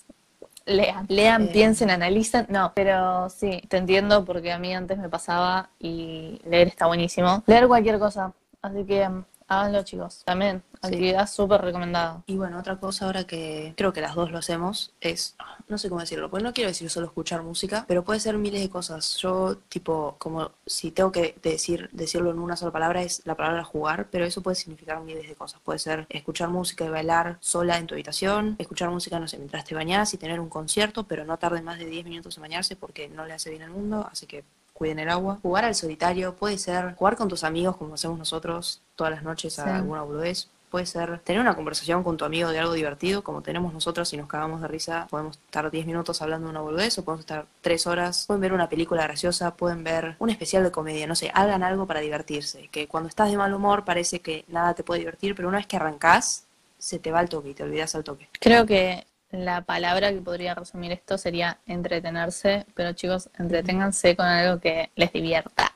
lean, 0.67 1.07
lean, 1.09 1.43
eh. 1.45 1.51
piensen, 1.53 1.91
analicen. 1.91 2.47
No, 2.49 2.73
pero 2.75 3.29
sí, 3.29 3.63
te 3.69 3.77
entiendo 3.77 4.25
porque 4.25 4.53
a 4.53 4.59
mí 4.59 4.75
antes 4.75 4.99
me 4.99 5.11
pasaba 5.11 5.69
y 5.79 6.41
leer 6.47 6.69
está 6.69 6.87
buenísimo. 6.87 7.45
Leer 7.47 7.69
cualquier 7.69 7.99
cosa. 7.99 8.33
Así 8.63 8.85
que 8.85 9.09
Háganlo, 9.47 9.83
chicos. 9.83 10.23
También, 10.25 10.63
actividad 10.81 11.29
súper 11.29 11.61
recomendada. 11.61 12.23
Y 12.27 12.37
bueno, 12.37 12.59
otra 12.59 12.77
cosa 12.77 13.05
ahora 13.05 13.25
que 13.25 13.75
creo 13.77 13.93
que 13.93 14.01
las 14.01 14.15
dos 14.15 14.31
lo 14.31 14.39
hacemos 14.39 14.95
es, 15.01 15.37
no 15.69 15.77
sé 15.77 15.91
cómo 15.91 16.01
decirlo, 16.01 16.31
pues 16.31 16.43
no 16.43 16.55
quiero 16.55 16.69
decir 16.69 16.89
solo 16.89 17.07
escuchar 17.07 17.43
música, 17.43 17.85
pero 17.87 18.05
puede 18.05 18.21
ser 18.21 18.39
miles 18.39 18.63
de 18.63 18.71
cosas. 18.71 19.17
Yo, 19.17 19.57
tipo, 19.69 20.17
como 20.19 20.53
si 20.65 20.91
tengo 20.93 21.13
que 21.13 21.37
decir 21.43 21.91
decirlo 21.93 22.31
en 22.31 22.39
una 22.39 22.57
sola 22.57 22.73
palabra, 22.73 23.03
es 23.03 23.23
la 23.27 23.35
palabra 23.35 23.65
jugar, 23.65 24.09
pero 24.11 24.25
eso 24.25 24.43
puede 24.43 24.55
significar 24.55 25.01
miles 25.01 25.29
de 25.29 25.35
cosas. 25.35 25.61
Puede 25.61 25.79
ser 25.79 26.07
escuchar 26.09 26.49
música 26.49 26.87
y 26.87 26.89
bailar 26.89 27.37
sola 27.41 27.77
en 27.79 27.87
tu 27.87 27.95
habitación, 27.95 28.57
escuchar 28.59 28.91
música, 28.91 29.21
no 29.21 29.29
sé, 29.29 29.37
mientras 29.37 29.65
te 29.65 29.75
bañas 29.75 30.15
y 30.15 30.19
tener 30.19 30.41
un 30.41 30.49
concierto, 30.49 31.05
pero 31.05 31.25
no 31.25 31.39
tarde 31.39 31.61
más 31.61 31.79
de 31.79 31.85
10 31.85 32.05
minutos 32.07 32.37
en 32.39 32.43
bañarse 32.43 32.77
porque 32.77 33.09
no 33.09 33.27
le 33.27 33.35
hace 33.35 33.51
bien 33.51 33.63
al 33.63 33.71
mundo, 33.71 34.09
así 34.11 34.27
que 34.27 34.45
cuiden 34.75 34.99
el 34.99 35.09
agua. 35.09 35.39
Jugar 35.41 35.65
al 35.65 35.75
solitario 35.75 36.35
puede 36.35 36.59
ser 36.59 36.95
jugar 36.97 37.17
con 37.17 37.29
tus 37.29 37.45
amigos 37.45 37.77
como 37.77 37.95
hacemos 37.95 38.19
nosotros 38.19 38.83
todas 38.97 39.13
las 39.15 39.23
noches 39.23 39.59
a 39.59 39.77
alguna 39.77 40.03
boludez. 40.03 40.49
Puede 40.69 40.87
ser 40.87 41.21
tener 41.21 41.41
una 41.41 41.55
conversación 41.55 42.03
con 42.03 42.17
tu 42.17 42.25
amigo 42.25 42.51
de 42.51 42.59
algo 42.59 42.73
divertido, 42.73 43.23
como 43.23 43.43
tenemos 43.43 43.73
nosotros 43.73 44.13
y 44.13 44.17
nos 44.17 44.27
cagamos 44.27 44.61
de 44.61 44.67
risa. 44.67 45.07
Podemos 45.09 45.39
estar 45.47 45.71
10 45.71 45.87
minutos 45.87 46.21
hablando 46.21 46.49
de 46.49 46.51
una 46.51 46.63
boludez 46.63 46.99
o 46.99 47.05
podemos 47.05 47.21
estar 47.21 47.47
3 47.61 47.87
horas. 47.87 48.25
Pueden 48.27 48.41
ver 48.41 48.53
una 48.53 48.69
película 48.69 49.05
graciosa, 49.05 49.55
pueden 49.55 49.85
ver 49.85 50.17
un 50.19 50.31
especial 50.31 50.65
de 50.65 50.73
comedia. 50.73 51.07
No 51.07 51.15
sé, 51.15 51.31
hagan 51.33 51.63
algo 51.63 51.87
para 51.87 52.01
divertirse. 52.01 52.69
Que 52.73 52.89
cuando 52.89 53.09
estás 53.09 53.31
de 53.31 53.37
mal 53.37 53.55
humor 53.55 53.85
parece 53.85 54.19
que 54.21 54.45
nada 54.49 54.75
te 54.75 54.83
puede 54.83 54.99
divertir, 54.99 55.37
pero 55.37 55.47
una 55.47 55.59
vez 55.59 55.69
que 55.69 55.77
arrancás, 55.77 56.47
se 56.77 56.99
te 56.99 57.13
va 57.13 57.21
el 57.21 57.29
toque 57.29 57.51
y 57.51 57.55
te 57.55 57.63
olvidas 57.63 57.95
al 57.95 58.03
toque. 58.03 58.29
Creo 58.41 58.67
que 58.67 59.07
la 59.35 59.63
palabra 59.63 60.13
que 60.13 60.21
podría 60.21 60.55
resumir 60.55 60.93
esto 60.93 61.19
sería 61.19 61.59
entretenerse, 61.67 62.67
pero 62.75 62.93
chicos, 62.93 63.31
entreténganse 63.39 64.17
con 64.17 64.27
algo 64.27 64.61
que 64.61 64.91
les 64.97 65.13
divierta. 65.13 65.73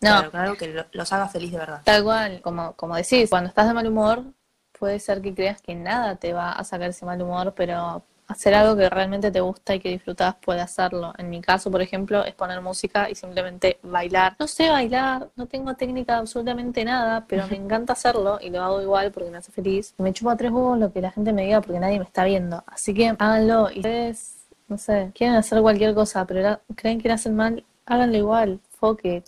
No, 0.00 0.30
con 0.30 0.40
algo 0.40 0.56
que 0.56 0.84
los 0.92 1.12
haga 1.12 1.28
feliz 1.28 1.52
de 1.52 1.58
verdad. 1.58 1.82
Tal 1.84 2.02
cual, 2.04 2.40
como, 2.42 2.74
como 2.74 2.96
decís, 2.96 3.30
cuando 3.30 3.48
estás 3.48 3.66
de 3.66 3.74
mal 3.74 3.86
humor, 3.86 4.24
puede 4.78 4.98
ser 4.98 5.22
que 5.22 5.34
creas 5.34 5.62
que 5.62 5.74
nada 5.74 6.16
te 6.16 6.32
va 6.32 6.52
a 6.52 6.64
sacar 6.64 6.90
ese 6.90 7.06
mal 7.06 7.20
humor, 7.22 7.54
pero 7.56 8.04
hacer 8.32 8.54
algo 8.54 8.76
que 8.76 8.88
realmente 8.88 9.30
te 9.30 9.40
gusta 9.40 9.74
y 9.74 9.80
que 9.80 9.90
disfrutas 9.90 10.34
puede 10.36 10.60
hacerlo. 10.60 11.12
En 11.18 11.30
mi 11.30 11.40
caso, 11.40 11.70
por 11.70 11.82
ejemplo, 11.82 12.24
es 12.24 12.34
poner 12.34 12.60
música 12.60 13.08
y 13.08 13.14
simplemente 13.14 13.78
bailar. 13.82 14.36
No 14.38 14.46
sé 14.46 14.68
bailar, 14.68 15.28
no 15.36 15.46
tengo 15.46 15.74
técnica 15.74 16.18
absolutamente 16.18 16.84
nada, 16.84 17.24
pero 17.26 17.46
me 17.48 17.56
encanta 17.56 17.92
hacerlo 17.92 18.38
y 18.40 18.50
lo 18.50 18.62
hago 18.62 18.82
igual 18.82 19.12
porque 19.12 19.30
me 19.30 19.38
hace 19.38 19.52
feliz. 19.52 19.94
me 19.98 20.12
chupo 20.12 20.30
a 20.30 20.36
tres 20.36 20.50
huevos 20.50 20.78
lo 20.78 20.92
que 20.92 21.00
la 21.00 21.10
gente 21.10 21.32
me 21.32 21.44
diga 21.44 21.60
porque 21.60 21.78
nadie 21.78 21.98
me 21.98 22.04
está 22.04 22.24
viendo. 22.24 22.62
Así 22.66 22.94
que 22.94 23.08
háganlo 23.08 23.70
y 23.70 23.78
ustedes, 23.78 24.46
no 24.68 24.78
sé, 24.78 25.12
quieren 25.14 25.36
hacer 25.36 25.60
cualquier 25.62 25.94
cosa, 25.94 26.26
pero 26.26 26.60
creen 26.74 27.00
que 27.00 27.10
hacen 27.12 27.36
mal, 27.36 27.64
háganlo 27.86 28.16
igual. 28.16 28.60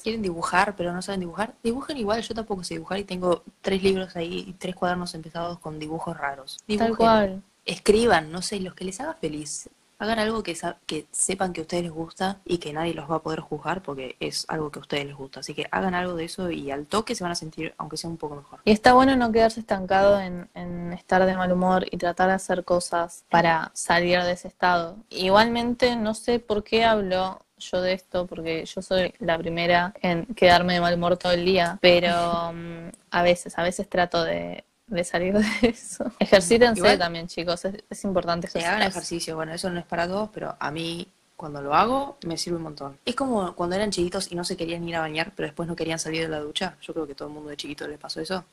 Quieren 0.03 0.23
dibujar, 0.23 0.75
pero 0.75 0.93
no 0.93 1.00
saben 1.00 1.21
dibujar. 1.21 1.55
Dibujen 1.62 1.97
igual, 1.97 2.21
yo 2.23 2.35
tampoco 2.35 2.65
sé 2.65 2.75
dibujar 2.75 2.99
y 2.99 3.05
tengo 3.05 3.45
tres 3.61 3.81
libros 3.83 4.17
ahí 4.17 4.45
y 4.49 4.53
tres 4.55 4.75
cuadernos 4.75 5.15
empezados 5.15 5.59
con 5.61 5.79
dibujos 5.79 6.17
raros. 6.17 6.59
Tal 6.77 6.97
cual 6.97 7.43
escriban, 7.64 8.31
no 8.31 8.43
sé, 8.43 8.61
los 8.61 8.75
que 8.75 8.84
les 8.84 9.00
haga 9.00 9.14
feliz. 9.14 9.68
Hagan 9.99 10.18
algo 10.18 10.42
que, 10.42 10.56
que 10.87 11.06
sepan 11.12 11.52
que 11.52 11.61
a 11.61 11.62
ustedes 11.62 11.85
les 11.85 11.92
gusta 11.92 12.40
y 12.44 12.59
que 12.59 12.73
nadie 12.73 12.94
los 12.94 13.09
va 13.09 13.16
a 13.16 13.23
poder 13.23 13.40
juzgar 13.40 13.80
porque 13.80 14.16
es 14.18 14.44
algo 14.49 14.71
que 14.71 14.80
a 14.80 14.83
ustedes 14.83 15.06
les 15.06 15.14
gusta. 15.14 15.40
Así 15.40 15.54
que 15.54 15.66
hagan 15.71 15.94
algo 15.94 16.14
de 16.14 16.25
eso 16.25 16.50
y 16.50 16.71
al 16.71 16.87
toque 16.87 17.14
se 17.14 17.23
van 17.23 17.33
a 17.33 17.37
sentir, 17.37 17.75
aunque 17.78 17.97
sea 17.97 18.11
un 18.11 18.16
poco 18.16 18.37
mejor. 18.37 18.61
Y 18.64 18.73
está 18.73 18.92
bueno 18.92 19.14
no 19.16 19.30
quedarse 19.30 19.61
estancado 19.61 20.21
en, 20.21 20.49
en 20.54 20.92
estar 20.92 21.25
de 21.25 21.37
mal 21.37 21.52
humor 21.52 21.87
y 21.90 21.97
tratar 21.97 22.28
de 22.28 22.35
hacer 22.35 22.64
cosas 22.64 23.25
para 23.30 23.71
salir 23.73 24.21
de 24.23 24.33
ese 24.33 24.49
estado. 24.49 24.97
Igualmente, 25.11 25.97
no 25.97 26.14
sé 26.14 26.40
por 26.40 26.64
qué 26.64 26.85
hablo 26.85 27.40
yo 27.59 27.80
de 27.80 27.92
esto 27.92 28.26
porque 28.26 28.64
yo 28.64 28.83
soy 28.83 29.14
la 29.21 29.38
primera 29.38 29.94
en 30.02 30.26
quedarme 30.35 30.75
de 30.75 30.80
mal 30.80 30.94
humor 30.94 31.16
todo 31.16 31.33
el 31.33 31.44
día, 31.44 31.78
pero 31.80 32.52
mm, 32.52 32.88
a 33.11 33.23
veces, 33.23 33.59
a 33.59 33.62
veces 33.62 33.88
trato 33.88 34.23
de, 34.25 34.64
de 34.87 35.05
salir 35.05 35.35
de 35.35 35.45
eso. 35.69 36.05
Ejercítense 36.19 36.99
también, 36.99 37.26
chicos, 37.26 37.64
es, 37.64 38.05
importante 38.05 38.49
que 38.49 38.64
hagan 38.64 38.83
ejercicio, 38.83 39.37
bueno, 39.37 39.53
eso 39.53 39.71
no 39.71 39.81
es 39.81 39.87
para 39.87 40.07
todos, 40.07 40.31
pero 40.33 40.57
a 40.59 40.71
mí 40.71 41.07
cuando 41.37 41.61
lo 41.61 41.75
hago 41.75 42.19
me 42.26 42.37
sirve 42.37 42.57
un 42.57 42.64
montón. 42.64 42.99
Es 43.05 43.14
como 43.14 43.55
cuando 43.55 43.76
eran 43.76 43.91
chiquitos 43.91 44.31
y 44.31 44.35
no 44.35 44.45
se 44.45 44.57
querían 44.57 44.87
ir 44.88 44.97
a 44.97 45.00
bañar, 45.00 45.33
pero 45.35 45.49
después 45.49 45.69
no 45.69 45.76
querían 45.76 45.99
salir 45.99 46.23
de 46.23 46.29
la 46.29 46.41
ducha. 46.41 46.76
Yo 46.81 46.93
creo 46.93 47.07
que 47.07 47.14
todo 47.14 47.29
el 47.29 47.35
mundo 47.35 47.50
de 47.50 47.57
chiquito 47.57 47.88
le 47.88 47.99
pasó 47.99 48.21
eso. 48.21 48.45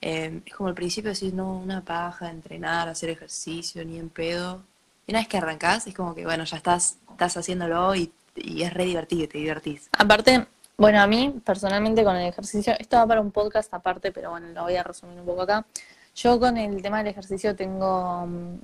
Em, 0.00 0.42
es 0.44 0.54
como 0.54 0.68
al 0.68 0.74
principio 0.74 1.12
decís, 1.12 1.32
no, 1.32 1.58
una 1.58 1.84
paja, 1.84 2.30
entrenar, 2.30 2.88
hacer 2.88 3.10
ejercicio, 3.10 3.84
ni 3.84 3.98
en 3.98 4.08
pedo. 4.08 4.62
Y 5.06 5.12
una 5.12 5.20
vez 5.20 5.28
que 5.28 5.38
arrancás, 5.38 5.86
es 5.86 5.94
como 5.94 6.14
que, 6.14 6.24
bueno, 6.24 6.44
ya 6.44 6.56
estás, 6.56 6.98
estás 7.10 7.36
haciéndolo 7.36 7.94
y, 7.94 8.12
y 8.34 8.62
es 8.62 8.72
re 8.72 8.84
divertido, 8.84 9.28
te 9.28 9.38
divertís. 9.38 9.88
Aparte, 9.92 10.46
bueno, 10.76 11.00
a 11.00 11.06
mí 11.06 11.40
personalmente 11.44 12.04
con 12.04 12.16
el 12.16 12.28
ejercicio, 12.28 12.74
esto 12.78 12.96
va 12.96 13.06
para 13.06 13.20
un 13.20 13.30
podcast 13.30 13.72
aparte, 13.72 14.12
pero 14.12 14.30
bueno, 14.30 14.48
lo 14.48 14.62
voy 14.62 14.76
a 14.76 14.82
resumir 14.82 15.18
un 15.18 15.26
poco 15.26 15.42
acá. 15.42 15.64
Yo 16.14 16.38
con 16.38 16.56
el 16.56 16.82
tema 16.82 16.98
del 16.98 17.08
ejercicio 17.08 17.56
tengo... 17.56 18.26
Mm, 18.26 18.58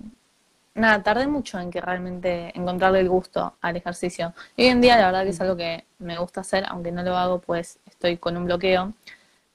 nada, 0.74 1.02
tardé 1.02 1.26
mucho 1.26 1.58
en 1.58 1.70
que 1.70 1.80
realmente 1.80 2.56
encontrarle 2.56 3.00
el 3.00 3.08
gusto 3.08 3.54
al 3.60 3.76
ejercicio. 3.76 4.34
hoy 4.58 4.66
en 4.66 4.80
día 4.80 4.96
la 4.96 5.06
verdad 5.06 5.24
que 5.24 5.30
es 5.30 5.40
algo 5.40 5.56
que 5.56 5.84
me 5.98 6.18
gusta 6.18 6.42
hacer, 6.42 6.64
aunque 6.68 6.92
no 6.92 7.02
lo 7.02 7.16
hago, 7.16 7.40
pues 7.40 7.78
estoy 7.86 8.16
con 8.18 8.36
un 8.36 8.46
bloqueo. 8.46 8.92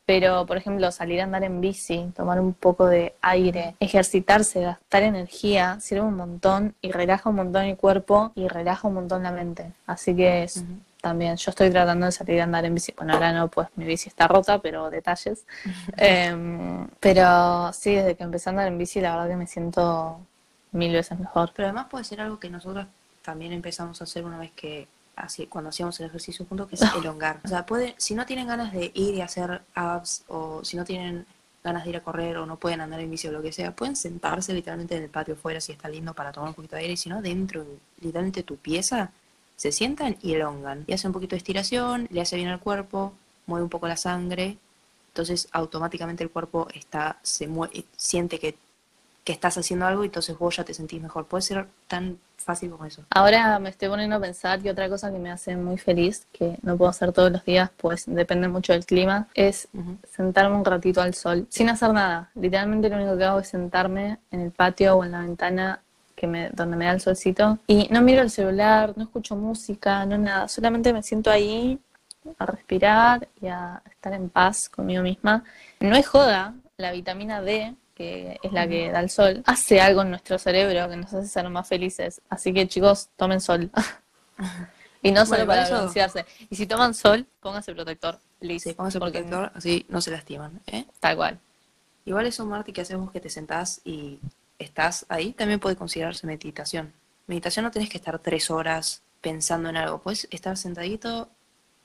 Pero, 0.07 0.45
por 0.45 0.55
ejemplo, 0.55 0.89
salir 0.91 1.19
a 1.19 1.25
andar 1.25 1.43
en 1.43 1.59
bici, 1.59 2.11
tomar 2.15 2.39
un 2.39 2.53
poco 2.53 2.87
de 2.87 3.13
aire, 3.21 3.75
ejercitarse, 3.81 4.61
gastar 4.61 5.03
energía, 5.03 5.79
sirve 5.81 6.01
un 6.01 6.15
montón 6.15 6.75
y 6.81 6.93
relaja 6.93 7.29
un 7.29 7.35
montón 7.35 7.65
el 7.65 7.75
cuerpo 7.75 8.31
y 8.33 8.47
relaja 8.47 8.87
un 8.87 8.93
montón 8.93 9.23
la 9.23 9.31
mente. 9.31 9.73
Así 9.85 10.15
que 10.15 10.43
es, 10.43 10.63
también, 11.01 11.35
yo 11.35 11.51
estoy 11.51 11.69
tratando 11.69 12.05
de 12.05 12.11
salir 12.11 12.41
a 12.41 12.45
andar 12.45 12.65
en 12.65 12.73
bici. 12.73 12.93
Bueno, 12.95 13.13
ahora 13.13 13.31
no, 13.31 13.47
pues 13.49 13.67
mi 13.75 13.85
bici 13.85 14.09
está 14.09 14.27
rota, 14.27 14.59
pero 14.59 14.89
detalles. 14.89 15.45
Em, 15.97 16.87
pero 16.99 17.71
sí, 17.73 17.95
desde 17.95 18.15
que 18.15 18.23
empecé 18.23 18.49
a 18.49 18.51
andar 18.51 18.67
en 18.67 18.77
bici, 18.77 18.99
la 18.99 19.11
verdad 19.15 19.29
que 19.29 19.35
me 19.35 19.47
siento 19.47 20.19
mil 20.71 20.93
veces 20.93 21.19
mejor. 21.19 21.51
Pero 21.55 21.67
además 21.67 21.87
puede 21.89 22.03
ser 22.03 22.21
algo 22.21 22.39
que 22.39 22.49
nosotros 22.49 22.85
también 23.21 23.53
empezamos 23.53 23.99
a 24.01 24.05
hacer 24.05 24.25
una 24.25 24.37
vez 24.37 24.51
que 24.51 24.87
así 25.15 25.47
cuando 25.47 25.69
hacíamos 25.69 25.99
el 25.99 26.07
ejercicio 26.07 26.45
juntos, 26.45 26.67
que 26.67 26.75
es 26.75 26.81
elongar. 26.95 27.39
O 27.43 27.47
sea, 27.47 27.65
puede, 27.65 27.95
si 27.97 28.15
no 28.15 28.25
tienen 28.25 28.47
ganas 28.47 28.71
de 28.73 28.91
ir 28.93 29.15
y 29.15 29.21
hacer 29.21 29.61
abs, 29.75 30.23
o 30.27 30.63
si 30.63 30.77
no 30.77 30.85
tienen 30.85 31.25
ganas 31.63 31.83
de 31.83 31.89
ir 31.89 31.97
a 31.97 32.01
correr, 32.01 32.37
o 32.37 32.45
no 32.45 32.57
pueden 32.57 32.81
andar 32.81 32.99
en 32.99 33.11
bici 33.11 33.27
o 33.27 33.31
lo 33.31 33.41
que 33.41 33.51
sea, 33.51 33.75
pueden 33.75 33.95
sentarse 33.95 34.53
literalmente 34.53 34.95
en 34.95 35.03
el 35.03 35.09
patio 35.09 35.35
fuera 35.35 35.59
si 35.59 35.73
está 35.73 35.89
lindo 35.89 36.13
para 36.13 36.31
tomar 36.31 36.49
un 36.49 36.55
poquito 36.55 36.75
de 36.75 36.83
aire, 36.83 36.93
y 36.93 36.97
si 36.97 37.09
no, 37.09 37.21
dentro, 37.21 37.65
literalmente 37.99 38.43
tu 38.43 38.55
pieza, 38.57 39.11
se 39.57 39.73
sientan 39.73 40.15
y 40.21 40.35
elongan. 40.35 40.85
Y 40.87 40.93
hace 40.93 41.07
un 41.07 41.13
poquito 41.13 41.31
de 41.31 41.39
estiración, 41.39 42.07
le 42.11 42.21
hace 42.21 42.37
bien 42.37 42.47
al 42.47 42.61
cuerpo, 42.61 43.13
mueve 43.47 43.63
un 43.63 43.69
poco 43.69 43.87
la 43.87 43.97
sangre, 43.97 44.57
entonces 45.09 45.49
automáticamente 45.51 46.23
el 46.23 46.29
cuerpo 46.29 46.67
está, 46.73 47.17
se 47.23 47.47
mueve, 47.47 47.85
siente 47.97 48.39
que, 48.39 48.55
que 49.23 49.33
estás 49.33 49.57
haciendo 49.57 49.85
algo 49.87 50.03
y 50.03 50.07
entonces 50.07 50.37
vos 50.37 50.55
ya 50.55 50.63
te 50.63 50.73
sentís 50.73 51.01
mejor. 51.01 51.25
Puede 51.25 51.41
ser 51.41 51.67
tan 51.87 52.19
fácil 52.37 52.69
como 52.69 52.85
eso. 52.85 53.03
Ahora 53.09 53.57
me 53.59 53.69
estoy 53.69 53.89
poniendo 53.89 54.15
a 54.15 54.19
pensar 54.19 54.61
que 54.61 54.69
otra 54.69 54.87
cosa 54.87 55.11
que 55.11 55.17
me 55.17 55.31
hace 55.31 55.57
muy 55.57 55.77
feliz, 55.77 56.27
que 56.31 56.57
no 56.61 56.77
puedo 56.77 56.89
hacer 56.89 57.11
todos 57.11 57.31
los 57.31 57.43
días, 57.43 57.71
pues 57.77 58.05
depende 58.05 58.47
mucho 58.47 58.73
del 58.73 58.85
clima, 58.85 59.27
es 59.33 59.67
sentarme 60.15 60.55
un 60.55 60.63
ratito 60.63 61.01
al 61.01 61.13
sol, 61.15 61.47
sin 61.49 61.69
hacer 61.69 61.91
nada. 61.93 62.29
Literalmente 62.35 62.87
lo 62.89 62.97
único 62.97 63.17
que 63.17 63.23
hago 63.23 63.39
es 63.39 63.49
sentarme 63.49 64.19
en 64.31 64.41
el 64.41 64.51
patio 64.51 64.97
o 64.97 65.03
en 65.03 65.11
la 65.11 65.21
ventana 65.21 65.81
que 66.17 66.25
me, 66.25 66.49
donde 66.49 66.75
me 66.75 66.85
da 66.85 66.91
el 66.93 66.99
solcito 66.99 67.59
y 67.67 67.87
no 67.91 68.01
miro 68.01 68.23
el 68.23 68.31
celular, 68.31 68.93
no 68.97 69.03
escucho 69.03 69.35
música, 69.35 70.03
no 70.05 70.17
nada, 70.17 70.47
solamente 70.47 70.91
me 70.91 71.03
siento 71.03 71.29
ahí 71.29 71.79
a 72.39 72.45
respirar 72.47 73.27
y 73.39 73.47
a 73.47 73.81
estar 73.89 74.11
en 74.13 74.29
paz 74.29 74.67
conmigo 74.67 75.03
misma. 75.03 75.43
No 75.79 75.95
es 75.95 76.07
joda, 76.07 76.55
la 76.77 76.91
vitamina 76.91 77.41
D 77.41 77.75
que 77.97 78.39
es 78.43 78.53
la 78.53 78.67
que 78.67 78.91
da 78.91 78.99
el 78.99 79.09
sol, 79.09 79.41
hace 79.47 79.81
algo 79.81 80.03
en 80.03 80.11
nuestro 80.11 80.37
cerebro 80.37 80.87
que 80.87 80.97
nos 80.97 81.11
hace 81.13 81.27
ser 81.27 81.49
más 81.49 81.67
felices. 81.67 82.21
Así 82.29 82.53
que 82.53 82.67
chicos, 82.67 83.09
tomen 83.15 83.41
sol. 83.41 83.71
y 85.01 85.11
no 85.11 85.25
solo 85.25 85.47
para 85.47 85.67
broncearse. 85.67 86.23
Y 86.47 86.55
si 86.55 86.67
toman 86.67 86.93
sol, 86.93 87.25
pónganse 87.41 87.73
protector. 87.73 88.19
Listo. 88.39 88.71
pónganse 88.75 88.99
protector, 88.99 89.51
así 89.55 89.83
no 89.89 89.99
se 89.99 90.11
lastiman. 90.11 90.61
¿eh? 90.67 90.85
Tal 90.99 91.15
cual. 91.15 91.39
Igual 92.05 92.27
eso, 92.27 92.45
Marti, 92.45 92.71
que 92.71 92.81
hacemos 92.81 93.11
que 93.11 93.19
te 93.19 93.29
sentás 93.29 93.81
y 93.83 94.19
estás 94.59 95.05
ahí, 95.09 95.33
también 95.33 95.59
puede 95.59 95.75
considerarse 95.75 96.27
meditación. 96.27 96.93
Meditación 97.27 97.65
no 97.65 97.71
tienes 97.71 97.89
que 97.89 97.97
estar 97.97 98.19
tres 98.19 98.49
horas 98.49 99.03
pensando 99.21 99.69
en 99.69 99.77
algo. 99.77 100.01
Puedes 100.01 100.27
estar 100.31 100.57
sentadito 100.57 101.29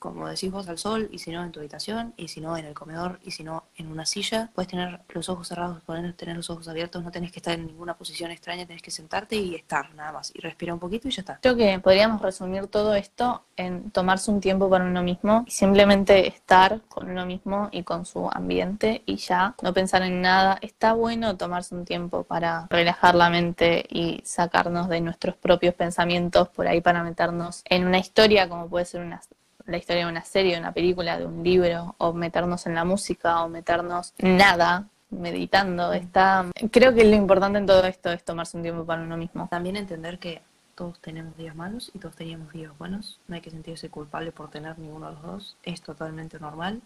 como 0.03 0.27
decís 0.27 0.51
vos, 0.51 0.69
al 0.69 0.79
sol, 0.79 1.09
y 1.13 1.19
si 1.21 1.31
no 1.31 1.45
en 1.45 1.53
tu 1.53 1.61
habitación, 1.61 2.13
y 2.17 2.27
si 2.27 2.41
no 2.41 2.57
en 2.57 2.65
el 2.65 2.75
comedor, 2.75 3.21
y 3.23 3.31
si 3.31 3.45
no 3.45 3.67
en 3.77 3.87
una 3.87 4.05
silla. 4.05 4.51
Puedes 4.53 4.69
tener 4.69 5.01
los 5.11 5.29
ojos 5.29 5.47
cerrados, 5.47 5.81
puedes 5.87 6.17
tener 6.17 6.37
los 6.37 6.51
ojos 6.51 6.67
abiertos, 6.67 7.05
no 7.05 7.13
tenés 7.13 7.31
que 7.31 7.39
estar 7.39 7.55
en 7.55 7.67
ninguna 7.67 7.95
posición 7.97 8.33
extraña, 8.33 8.67
tenés 8.67 8.83
que 8.83 8.91
sentarte 8.91 9.37
y 9.37 9.55
estar 9.55 9.95
nada 9.95 10.11
más, 10.11 10.33
y 10.35 10.41
respirar 10.41 10.75
un 10.75 10.81
poquito 10.81 11.07
y 11.07 11.13
ya 11.13 11.21
está. 11.21 11.39
Creo 11.41 11.55
que 11.55 11.79
podríamos 11.79 12.21
resumir 12.21 12.67
todo 12.67 12.97
esto 12.97 13.45
en 13.57 13.93
tomarse 13.93 14.33
un 14.33 14.41
tiempo 14.41 14.69
para 14.69 14.85
uno 14.85 15.05
mismo 15.05 15.45
y 15.47 15.53
simplemente 15.53 16.27
estar 16.27 16.81
con 16.89 17.09
uno 17.09 17.25
mismo 17.25 17.69
y 17.71 17.85
con 17.85 18.05
su 18.05 18.29
ambiente 18.29 19.03
y 19.07 19.17
ya, 19.19 19.55
no 19.63 19.73
pensar 19.73 20.03
en 20.03 20.21
nada. 20.21 20.59
Está 20.63 20.95
bueno 20.95 21.37
tomarse 21.37 21.77
un 21.77 21.85
tiempo 21.85 22.25
para 22.25 22.67
relajar 22.71 23.15
la 23.15 23.31
mente 23.31 23.87
y 23.89 24.21
sacarnos 24.25 24.89
de 24.89 25.01
nuestros 25.01 25.37
propios 25.37 25.75
pensamientos 25.75 26.49
por 26.49 26.67
ahí 26.67 26.81
para 26.81 27.05
meternos 27.05 27.63
en 27.67 27.87
una 27.87 27.99
historia 27.99 28.49
como 28.49 28.69
puede 28.69 28.85
ser 28.85 29.03
una 29.03 29.21
la 29.67 29.77
historia 29.77 30.05
de 30.05 30.11
una 30.11 30.25
serie, 30.25 30.55
de 30.55 30.61
una 30.61 30.73
película, 30.73 31.19
de 31.19 31.27
un 31.27 31.43
libro, 31.43 31.95
o 31.99 32.13
meternos 32.13 32.67
en 32.67 32.75
la 32.75 32.85
música, 32.85 33.43
o 33.43 33.49
meternos 33.49 34.15
nada, 34.19 34.89
meditando. 35.11 35.93
Está, 35.93 36.47
creo 36.71 36.95
que 36.95 37.05
lo 37.05 37.17
importante 37.17 37.59
en 37.59 37.67
todo 37.67 37.85
esto 37.85 38.11
es 38.11 38.25
tomarse 38.25 38.57
un 38.57 38.63
tiempo 38.63 38.85
para 38.85 39.03
uno 39.03 39.17
mismo. 39.17 39.49
También 39.51 39.77
entender 39.77 40.19
que 40.19 40.43
todos 40.75 40.99
tenemos 41.01 41.37
días 41.37 41.55
malos 41.55 41.91
y 41.95 41.99
todos 41.99 42.17
teníamos 42.17 42.53
días 42.53 42.77
buenos. 42.79 43.21
No 43.29 43.35
hay 43.35 43.41
que 43.41 43.51
sentirse 43.51 43.89
culpable 43.89 44.33
por 44.33 44.51
tener 44.51 44.79
ninguno 44.79 45.09
de 45.09 45.13
los 45.15 45.23
dos. 45.23 45.57
Es 45.63 45.83
totalmente 45.83 46.41
normal. 46.41 46.81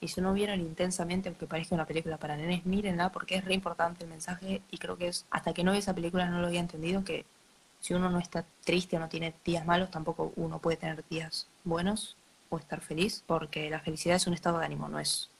Y 0.00 0.08
si 0.08 0.20
no 0.20 0.32
vieron 0.34 0.60
intensamente, 0.60 1.28
aunque 1.28 1.46
parezca 1.46 1.74
una 1.74 1.86
película 1.86 2.18
para 2.18 2.36
nenes, 2.36 2.66
mírenla 2.66 3.10
porque 3.10 3.36
es 3.36 3.44
re 3.44 3.54
importante 3.54 4.04
el 4.04 4.10
mensaje 4.10 4.60
y 4.70 4.78
creo 4.78 4.96
que 4.98 5.08
es, 5.08 5.26
hasta 5.30 5.54
que 5.54 5.64
no 5.64 5.72
vi 5.72 5.78
esa 5.78 5.94
película 5.94 6.28
no 6.28 6.40
lo 6.40 6.48
había 6.48 6.60
entendido, 6.60 7.02
que 7.02 7.24
si 7.86 7.94
uno 7.94 8.10
no 8.10 8.18
está 8.18 8.44
triste 8.64 8.96
o 8.96 8.98
no 8.98 9.08
tiene 9.08 9.32
días 9.44 9.64
malos, 9.64 9.92
tampoco 9.92 10.32
uno 10.34 10.58
puede 10.58 10.76
tener 10.76 11.04
días 11.08 11.46
buenos 11.62 12.16
o 12.48 12.58
estar 12.58 12.80
feliz, 12.80 13.22
porque 13.28 13.70
la 13.70 13.78
felicidad 13.78 14.16
es 14.16 14.26
un 14.26 14.34
estado 14.34 14.58
de 14.58 14.64
ánimo, 14.64 14.88
no 14.88 14.98
es, 14.98 15.30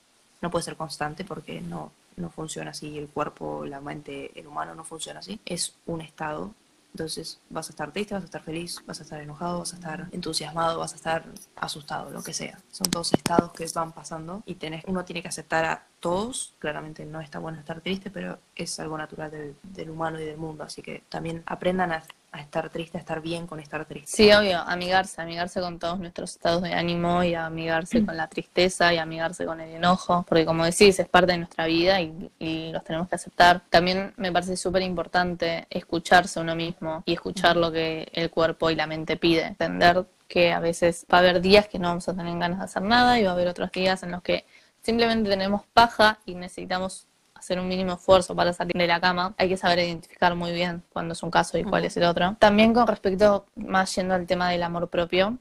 no 0.40 0.48
puede 0.48 0.62
ser 0.62 0.76
constante 0.76 1.24
porque 1.24 1.60
no, 1.60 1.90
no 2.14 2.30
funciona 2.30 2.70
así, 2.70 2.98
el 2.98 3.08
cuerpo, 3.08 3.64
la 3.66 3.80
mente, 3.80 4.30
el 4.38 4.46
humano 4.46 4.76
no 4.76 4.84
funciona 4.84 5.18
así, 5.18 5.40
es 5.44 5.74
un 5.86 6.00
estado. 6.02 6.54
Entonces 6.94 7.40
vas 7.50 7.66
a 7.68 7.70
estar 7.70 7.90
triste, 7.90 8.14
vas 8.14 8.22
a 8.22 8.26
estar 8.26 8.42
feliz, 8.42 8.80
vas 8.86 9.00
a 9.00 9.02
estar 9.02 9.20
enojado, 9.20 9.58
vas 9.58 9.72
a 9.72 9.76
estar 9.76 10.08
entusiasmado, 10.12 10.78
vas 10.78 10.92
a 10.92 10.96
estar 10.96 11.24
asustado, 11.56 12.10
lo 12.10 12.22
que 12.22 12.32
sea. 12.32 12.58
Son 12.70 12.88
todos 12.90 13.12
estados 13.12 13.52
que 13.52 13.66
van 13.74 13.92
pasando 13.92 14.42
y 14.46 14.54
tenés, 14.54 14.84
uno 14.86 15.04
tiene 15.04 15.20
que 15.20 15.28
aceptar 15.28 15.64
a 15.64 15.86
todos. 16.00 16.54
Claramente 16.58 17.04
no 17.04 17.20
está 17.20 17.38
bueno 17.38 17.58
estar 17.58 17.82
triste, 17.82 18.10
pero 18.10 18.38
es 18.54 18.80
algo 18.80 18.96
natural 18.96 19.30
del, 19.30 19.56
del 19.62 19.90
humano 19.90 20.18
y 20.18 20.24
del 20.24 20.38
mundo. 20.38 20.64
Así 20.64 20.80
que 20.80 21.02
también 21.10 21.42
aprendan 21.44 21.92
a 21.92 22.02
estar 22.40 22.70
triste, 22.70 22.98
estar 22.98 23.20
bien 23.20 23.46
con 23.46 23.60
estar 23.60 23.84
triste. 23.84 24.10
Sí, 24.10 24.32
obvio, 24.32 24.58
amigarse, 24.60 25.20
amigarse 25.20 25.60
con 25.60 25.78
todos 25.78 25.98
nuestros 25.98 26.32
estados 26.32 26.62
de 26.62 26.72
ánimo 26.72 27.22
y 27.22 27.34
amigarse 27.34 28.04
con 28.04 28.16
la 28.16 28.28
tristeza 28.28 28.92
y 28.92 28.98
amigarse 28.98 29.44
con 29.44 29.60
el 29.60 29.74
enojo, 29.74 30.24
porque 30.28 30.44
como 30.44 30.64
decís, 30.64 30.98
es 30.98 31.08
parte 31.08 31.32
de 31.32 31.38
nuestra 31.38 31.66
vida 31.66 32.00
y, 32.00 32.30
los 32.72 32.84
tenemos 32.84 33.08
que 33.08 33.14
aceptar. 33.14 33.62
También 33.70 34.12
me 34.16 34.32
parece 34.32 34.56
súper 34.56 34.82
importante 34.82 35.66
escucharse 35.70 36.40
uno 36.40 36.54
mismo 36.54 37.02
y 37.06 37.12
escuchar 37.12 37.56
lo 37.56 37.70
que 37.70 38.08
el 38.12 38.30
cuerpo 38.30 38.70
y 38.70 38.74
la 38.74 38.86
mente 38.86 39.16
pide, 39.16 39.44
entender 39.44 40.04
que 40.28 40.52
a 40.52 40.60
veces 40.60 41.06
va 41.12 41.18
a 41.18 41.20
haber 41.20 41.40
días 41.40 41.68
que 41.68 41.78
no 41.78 41.88
vamos 41.88 42.08
a 42.08 42.14
tener 42.14 42.36
ganas 42.38 42.58
de 42.58 42.64
hacer 42.64 42.82
nada 42.82 43.18
y 43.18 43.24
va 43.24 43.30
a 43.30 43.32
haber 43.34 43.48
otros 43.48 43.70
días 43.70 44.02
en 44.02 44.10
los 44.10 44.22
que 44.22 44.44
simplemente 44.82 45.30
tenemos 45.30 45.62
paja 45.72 46.18
y 46.26 46.34
necesitamos 46.34 47.06
hacer 47.46 47.60
un 47.60 47.68
mínimo 47.68 47.92
esfuerzo 47.92 48.34
para 48.34 48.52
salir 48.52 48.74
de 48.74 48.88
la 48.88 49.00
cama, 49.00 49.32
hay 49.38 49.48
que 49.48 49.56
saber 49.56 49.78
identificar 49.78 50.34
muy 50.34 50.50
bien 50.50 50.82
cuándo 50.92 51.12
es 51.12 51.22
un 51.22 51.30
caso 51.30 51.56
y 51.56 51.62
cuál 51.62 51.84
es 51.84 51.96
el 51.96 52.02
otro. 52.02 52.34
También 52.40 52.74
con 52.74 52.88
respecto, 52.88 53.46
más 53.54 53.94
yendo 53.94 54.14
al 54.14 54.26
tema 54.26 54.50
del 54.50 54.64
amor 54.64 54.88
propio, 54.88 55.38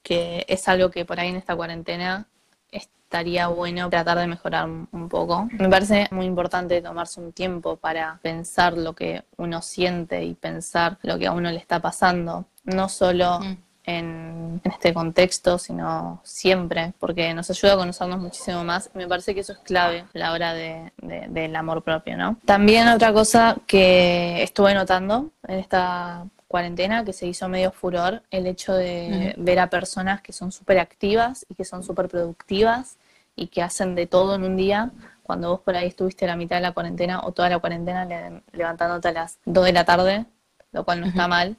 que 0.00 0.44
es 0.46 0.68
algo 0.68 0.92
que 0.92 1.04
por 1.04 1.18
ahí 1.18 1.28
en 1.28 1.34
esta 1.34 1.56
cuarentena 1.56 2.28
estaría 2.70 3.48
bueno 3.48 3.90
tratar 3.90 4.18
de 4.18 4.28
mejorar 4.28 4.68
un 4.68 5.08
poco. 5.08 5.48
Me 5.58 5.68
parece 5.68 6.06
muy 6.12 6.26
importante 6.26 6.80
tomarse 6.82 7.20
un 7.20 7.32
tiempo 7.32 7.74
para 7.74 8.20
pensar 8.22 8.78
lo 8.78 8.94
que 8.94 9.24
uno 9.36 9.60
siente 9.60 10.22
y 10.22 10.34
pensar 10.34 10.98
lo 11.02 11.18
que 11.18 11.26
a 11.26 11.32
uno 11.32 11.50
le 11.50 11.58
está 11.58 11.80
pasando, 11.80 12.44
no 12.62 12.88
solo 12.88 13.40
en, 13.98 14.60
este 14.64 14.92
contexto, 14.92 15.58
sino 15.58 16.20
siempre, 16.22 16.92
porque 16.98 17.32
nos 17.34 17.50
ayuda 17.50 17.74
a 17.74 17.76
conocernos 17.76 18.20
muchísimo 18.20 18.62
más. 18.64 18.90
Me 18.94 19.06
parece 19.06 19.34
que 19.34 19.40
eso 19.40 19.52
es 19.52 19.58
clave 19.58 20.04
a 20.14 20.18
la 20.18 20.32
hora 20.32 20.54
de, 20.54 20.92
del 20.98 21.56
amor 21.56 21.82
propio, 21.82 22.16
¿no? 22.16 22.36
También 22.44 22.88
otra 22.88 23.12
cosa 23.12 23.56
que 23.66 24.42
estuve 24.42 24.74
notando 24.74 25.30
en 25.46 25.58
esta 25.58 26.26
cuarentena 26.46 27.04
que 27.04 27.12
se 27.12 27.26
hizo 27.26 27.48
medio 27.48 27.70
furor, 27.70 28.22
el 28.30 28.46
hecho 28.46 28.74
de 28.74 29.34
ver 29.38 29.60
a 29.60 29.70
personas 29.70 30.20
que 30.20 30.32
son 30.32 30.50
súper 30.50 30.80
activas 30.80 31.46
y 31.48 31.54
que 31.54 31.64
son 31.64 31.84
súper 31.84 32.08
productivas 32.08 32.98
y 33.36 33.46
que 33.46 33.62
hacen 33.62 33.94
de 33.94 34.06
todo 34.06 34.34
en 34.34 34.42
un 34.42 34.56
día, 34.56 34.90
cuando 35.22 35.50
vos 35.50 35.60
por 35.60 35.76
ahí 35.76 35.86
estuviste 35.86 36.26
la 36.26 36.34
mitad 36.34 36.56
de 36.56 36.62
la 36.62 36.72
cuarentena 36.72 37.20
o 37.22 37.30
toda 37.30 37.48
la 37.48 37.60
cuarentena 37.60 38.04
levantándote 38.52 39.08
a 39.08 39.12
las 39.12 39.38
2 39.44 39.64
de 39.64 39.72
la 39.72 39.84
tarde, 39.84 40.26
lo 40.72 40.84
cual 40.84 41.00
no 41.00 41.06
está 41.06 41.28
mal, 41.28 41.56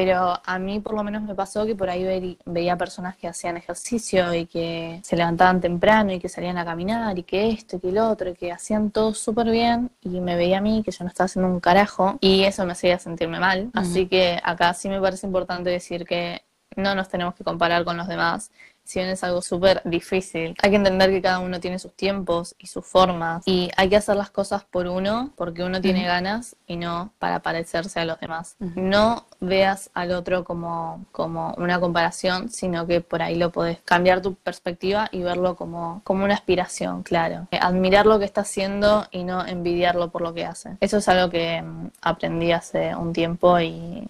pero 0.00 0.40
a 0.44 0.60
mí 0.60 0.78
por 0.78 0.94
lo 0.94 1.02
menos 1.02 1.24
me 1.24 1.34
pasó 1.34 1.66
que 1.66 1.74
por 1.74 1.90
ahí 1.90 2.38
veía 2.46 2.76
personas 2.76 3.16
que 3.16 3.26
hacían 3.26 3.56
ejercicio 3.56 4.32
y 4.32 4.46
que 4.46 5.00
se 5.02 5.16
levantaban 5.16 5.60
temprano 5.60 6.12
y 6.12 6.20
que 6.20 6.28
salían 6.28 6.56
a 6.56 6.64
caminar 6.64 7.18
y 7.18 7.24
que 7.24 7.50
esto 7.50 7.78
y 7.78 7.80
que 7.80 7.88
el 7.88 7.98
otro 7.98 8.30
y 8.30 8.34
que 8.34 8.52
hacían 8.52 8.92
todo 8.92 9.12
súper 9.12 9.50
bien 9.50 9.90
y 10.02 10.20
me 10.20 10.36
veía 10.36 10.58
a 10.58 10.60
mí 10.60 10.84
que 10.84 10.92
yo 10.92 11.02
no 11.02 11.08
estaba 11.08 11.24
haciendo 11.24 11.50
un 11.50 11.58
carajo 11.58 12.16
y 12.20 12.44
eso 12.44 12.64
me 12.64 12.74
hacía 12.74 13.00
sentirme 13.00 13.40
mal. 13.40 13.70
Así 13.74 14.06
que 14.06 14.38
acá 14.40 14.72
sí 14.72 14.88
me 14.88 15.00
parece 15.00 15.26
importante 15.26 15.68
decir 15.68 16.04
que 16.04 16.42
no 16.76 16.94
nos 16.94 17.08
tenemos 17.08 17.34
que 17.34 17.44
comparar 17.44 17.84
con 17.84 17.96
los 17.96 18.08
demás, 18.08 18.50
si 18.88 19.00
bien 19.00 19.10
es 19.10 19.22
algo 19.22 19.42
súper 19.42 19.82
difícil, 19.84 20.56
hay 20.62 20.70
que 20.70 20.76
entender 20.76 21.10
que 21.10 21.20
cada 21.20 21.40
uno 21.40 21.60
tiene 21.60 21.78
sus 21.78 21.92
tiempos 21.92 22.54
y 22.58 22.68
sus 22.68 22.86
formas 22.86 23.42
y 23.46 23.70
hay 23.76 23.90
que 23.90 23.96
hacer 23.96 24.16
las 24.16 24.30
cosas 24.30 24.64
por 24.64 24.86
uno 24.86 25.30
porque 25.36 25.62
uno 25.62 25.82
tiene 25.82 26.06
ganas 26.06 26.56
y 26.66 26.76
no 26.76 27.12
para 27.18 27.40
parecerse 27.40 28.00
a 28.00 28.06
los 28.06 28.18
demás. 28.18 28.56
No 28.58 29.26
veas 29.40 29.90
al 29.92 30.12
otro 30.12 30.42
como, 30.42 31.04
como 31.12 31.52
una 31.58 31.78
comparación, 31.80 32.48
sino 32.48 32.86
que 32.86 33.02
por 33.02 33.20
ahí 33.20 33.34
lo 33.34 33.52
podés 33.52 33.78
cambiar 33.84 34.22
tu 34.22 34.36
perspectiva 34.36 35.10
y 35.12 35.22
verlo 35.22 35.54
como, 35.54 36.00
como 36.02 36.24
una 36.24 36.32
aspiración, 36.32 37.02
claro. 37.02 37.46
Admirar 37.60 38.06
lo 38.06 38.18
que 38.18 38.24
está 38.24 38.40
haciendo 38.40 39.06
y 39.10 39.22
no 39.22 39.46
envidiarlo 39.46 40.10
por 40.10 40.22
lo 40.22 40.32
que 40.32 40.46
hace. 40.46 40.78
Eso 40.80 40.96
es 40.96 41.08
algo 41.10 41.28
que 41.28 41.60
mm, 41.60 41.90
aprendí 42.00 42.52
hace 42.52 42.96
un 42.96 43.12
tiempo 43.12 43.60
y 43.60 44.08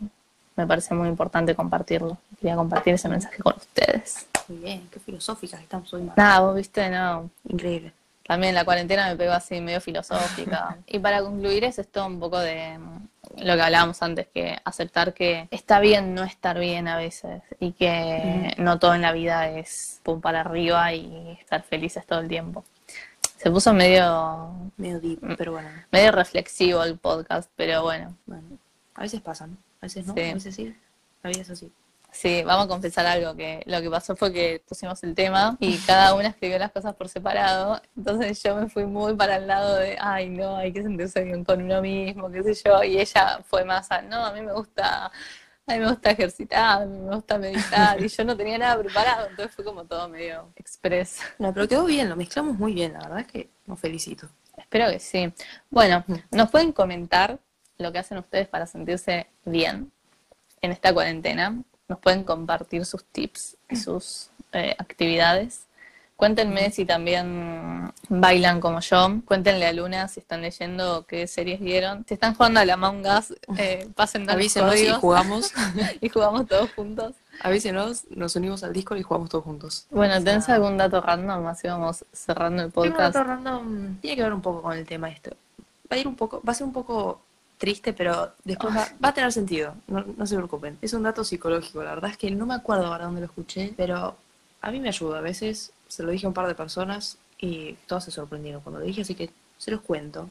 me 0.59 0.67
parece 0.67 0.93
muy 0.93 1.09
importante 1.09 1.55
compartirlo. 1.55 2.19
Quería 2.41 2.57
compartir 2.57 2.95
ese 2.95 3.09
mensaje 3.09 3.41
con 3.41 3.55
ustedes. 3.57 4.27
Muy 4.49 4.59
bien, 4.59 4.89
qué 4.91 4.99
filosóficas 4.99 5.61
estamos 5.61 5.95
hoy. 5.95 6.11
Nada, 6.17 6.41
vos 6.41 6.57
viste, 6.57 6.91
no. 6.91 7.31
Increíble. 7.49 7.93
También 8.27 8.57
la 8.57 8.65
cuarentena 8.65 9.07
me 9.09 9.15
pegó 9.15 9.33
así 9.33 9.61
medio 9.61 9.81
filosófica. 9.81 10.77
y 10.89 10.99
para 10.99 11.23
concluir 11.23 11.63
es 11.63 11.79
esto 11.79 12.05
un 12.05 12.19
poco 12.19 12.41
de 12.41 12.77
mm, 12.77 13.45
lo 13.45 13.55
que 13.55 13.63
hablábamos 13.63 14.03
antes, 14.03 14.27
que 14.35 14.59
aceptar 14.65 15.15
que 15.15 15.47
está 15.53 15.79
bien 15.79 16.13
no 16.13 16.25
estar 16.25 16.59
bien 16.59 16.89
a 16.89 16.97
veces 16.97 17.41
y 17.61 17.71
que 17.71 18.53
no 18.59 18.81
todo 18.81 18.95
en 18.95 19.03
la 19.03 19.13
vida 19.13 19.49
es 19.49 20.01
pum 20.03 20.21
para 20.21 20.41
arriba 20.41 20.93
y 20.93 21.39
estar 21.41 21.63
felices 21.63 22.05
todo 22.05 22.19
el 22.19 22.27
tiempo. 22.27 22.65
Se 23.37 23.49
puso 23.53 23.73
medio... 23.73 24.51
Medio 24.77 24.99
deep, 24.99 25.23
mm, 25.23 25.37
pero 25.37 25.53
bueno. 25.53 25.69
Medio 25.93 26.11
reflexivo 26.11 26.83
el 26.83 26.99
podcast, 26.99 27.49
pero 27.55 27.85
bueno. 27.85 28.17
Bueno, 28.27 28.59
a 28.97 29.03
veces 29.03 29.21
pasa, 29.21 29.47
¿no? 29.47 29.57
A 29.81 29.87
veces 29.87 30.07
no, 30.07 30.13
a 30.13 30.15
veces 30.15 30.55
sí. 30.55 30.77
La 31.23 31.31
vida 31.31 31.43
es 31.43 31.51
así. 31.51 31.73
Sí, 32.11 32.43
vamos 32.43 32.65
a 32.65 32.69
confesar 32.69 33.07
algo, 33.07 33.37
que 33.37 33.63
lo 33.67 33.83
que 33.83 33.91
pasó 33.91 34.17
fue 34.17 34.33
que 34.33 34.63
pusimos 34.67 35.03
el 35.05 35.15
tema 35.15 35.57
y 35.61 35.77
cada 35.79 36.15
una 36.15 36.29
escribió 36.29 36.59
las 36.59 36.73
cosas 36.73 36.95
por 36.95 37.09
separado, 37.09 37.81
entonces 37.97 38.43
yo 38.43 38.57
me 38.57 38.69
fui 38.69 38.87
muy 38.87 39.15
para 39.15 39.37
el 39.37 39.47
lado 39.47 39.77
de, 39.77 39.97
ay 40.01 40.31
no, 40.31 40.57
hay 40.57 40.73
que 40.73 40.83
sentirse 40.83 41.23
bien 41.23 41.45
con 41.45 41.63
uno 41.63 41.83
mismo, 41.83 42.31
qué 42.31 42.43
sé 42.43 42.55
yo, 42.65 42.83
y 42.83 42.99
ella 42.99 43.41
fue 43.45 43.63
más 43.65 43.91
a, 43.93 44.01
no, 44.01 44.25
a 44.25 44.33
mí 44.33 44.41
me 44.41 44.53
gusta, 44.53 45.07
a 45.07 45.73
mí 45.73 45.79
me 45.79 45.91
gusta 45.91 46.11
ejercitar, 46.13 46.83
a 46.83 46.87
mí 46.87 46.99
me 46.99 47.15
gusta 47.15 47.39
meditar, 47.39 48.03
y 48.03 48.09
yo 48.09 48.25
no 48.25 48.35
tenía 48.35 48.57
nada 48.57 48.79
preparado, 48.79 49.29
entonces 49.29 49.55
fue 49.55 49.65
como 49.65 49.85
todo 49.85 50.09
medio 50.09 50.51
express. 50.57 51.21
No, 51.39 51.53
pero 51.53 51.69
quedó 51.69 51.85
bien, 51.85 52.09
lo 52.09 52.17
mezclamos 52.17 52.57
muy 52.57 52.73
bien, 52.73 52.95
la 52.95 53.01
verdad 53.01 53.21
es 53.21 53.27
que 53.27 53.51
nos 53.67 53.79
felicito. 53.79 54.29
Espero 54.57 54.91
que 54.91 54.99
sí. 54.99 55.33
Bueno, 55.71 56.05
nos 56.31 56.51
pueden 56.51 56.73
comentar 56.73 57.39
lo 57.79 57.93
que 57.93 57.99
hacen 57.99 58.19
ustedes 58.19 58.49
para 58.49 58.67
sentirse 58.67 59.29
bien 59.45 59.91
en 60.61 60.73
esta 60.73 60.93
cuarentena. 60.93 61.63
Nos 61.89 61.99
pueden 62.01 62.25
compartir 62.25 62.85
sus 62.85 63.05
tips 63.05 63.57
y 63.71 63.77
sus 63.77 64.31
eh, 64.53 64.75
actividades. 64.79 65.65
Cuéntenme 66.17 66.73
si 66.73 66.85
también 66.85 67.93
bailan 68.09 68.61
como 68.61 68.81
yo. 68.81 69.21
Cuéntenle 69.25 69.69
a 69.69 69.73
Luna 69.73 70.09
si 70.09 70.19
están 70.19 70.43
leyendo 70.43 71.07
qué 71.07 71.29
series 71.29 71.61
vieron. 71.61 72.05
Si 72.09 72.15
están 72.15 72.35
jugando 72.35 72.59
a 72.59 72.65
la 72.65 72.75
Among 72.75 73.07
Us, 73.07 73.33
eh, 73.57 73.89
pasen 73.95 74.29
Avísenos 74.29 74.77
y 74.77 74.89
jugamos. 74.89 75.53
y 76.01 76.09
jugamos 76.09 76.49
todos 76.49 76.73
juntos. 76.73 77.15
Avísenos, 77.41 78.11
nos 78.11 78.35
unimos 78.35 78.65
al 78.65 78.73
Discord 78.73 78.99
y 78.99 79.05
jugamos 79.05 79.31
todos 79.31 79.45
juntos. 79.45 79.87
Bueno, 79.91 80.21
¿tenés 80.25 80.49
algún 80.49 80.77
dato 80.77 81.01
random? 81.01 81.47
Así 81.47 81.69
vamos 81.69 82.05
cerrando 82.13 82.65
el 82.65 82.73
podcast. 82.73 82.99
Un 82.99 83.13
dato 83.13 83.23
random 83.23 84.01
tiene 84.01 84.17
que 84.17 84.23
ver 84.25 84.33
un 84.33 84.43
poco 84.43 84.63
con 84.63 84.77
el 84.77 84.85
tema 84.85 85.09
esto. 85.09 85.31
Va 85.91 85.97
a 85.97 86.01
ir 86.01 86.09
un 86.09 86.17
poco, 86.17 86.43
va 86.47 86.51
a 86.51 86.55
ser 86.55 86.67
un 86.67 86.73
poco 86.73 87.21
triste, 87.59 87.93
pero 87.93 88.33
después 88.45 88.75
va, 88.75 88.89
a 89.03 89.13
tener 89.13 89.33
sentido, 89.33 89.75
no, 89.89 90.27
se 90.27 90.37
preocupen. 90.37 90.79
Es 90.81 90.93
un 90.93 91.03
dato 91.03 91.25
psicológico, 91.25 91.83
la 91.83 91.95
verdad 91.95 92.13
es 92.13 92.17
que 92.17 92.31
no 92.31 92.47
me 92.47 92.55
acuerdo 92.55 92.87
ahora 92.87 93.05
dónde 93.05 93.21
lo 93.21 93.27
escuché, 93.27 93.75
pero 93.77 94.17
a 94.61 94.71
mí 94.71 94.81
me 94.81 94.89
ayuda. 94.89 95.19
A 95.19 95.23
veces 95.23 95.73
se 95.89 96.03
lo 96.03 96.11
dije 96.11 96.27
a 96.27 96.29
un 96.29 96.35
par 96.35 96.47
de 96.47 96.55
personas 96.55 97.19
y 97.39 97.75
todas 97.87 98.05
se 98.05 98.11
sorprendieron 98.11 98.63
cuando 98.63 98.81
lo 98.81 98.87
dije, 98.87 99.03
así 99.03 99.15
que 99.15 99.31
se 99.59 99.71
los 99.71 99.81
cuento. 99.81 100.31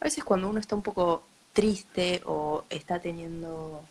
A 0.00 0.04
veces 0.04 0.24
cuando 0.24 0.48
uno 0.48 0.60
está 0.60 0.74
un 0.74 0.82
poco 0.82 1.22
triste 1.52 2.20
o 2.26 2.64
está 2.68 2.98
teniendo 2.98 3.82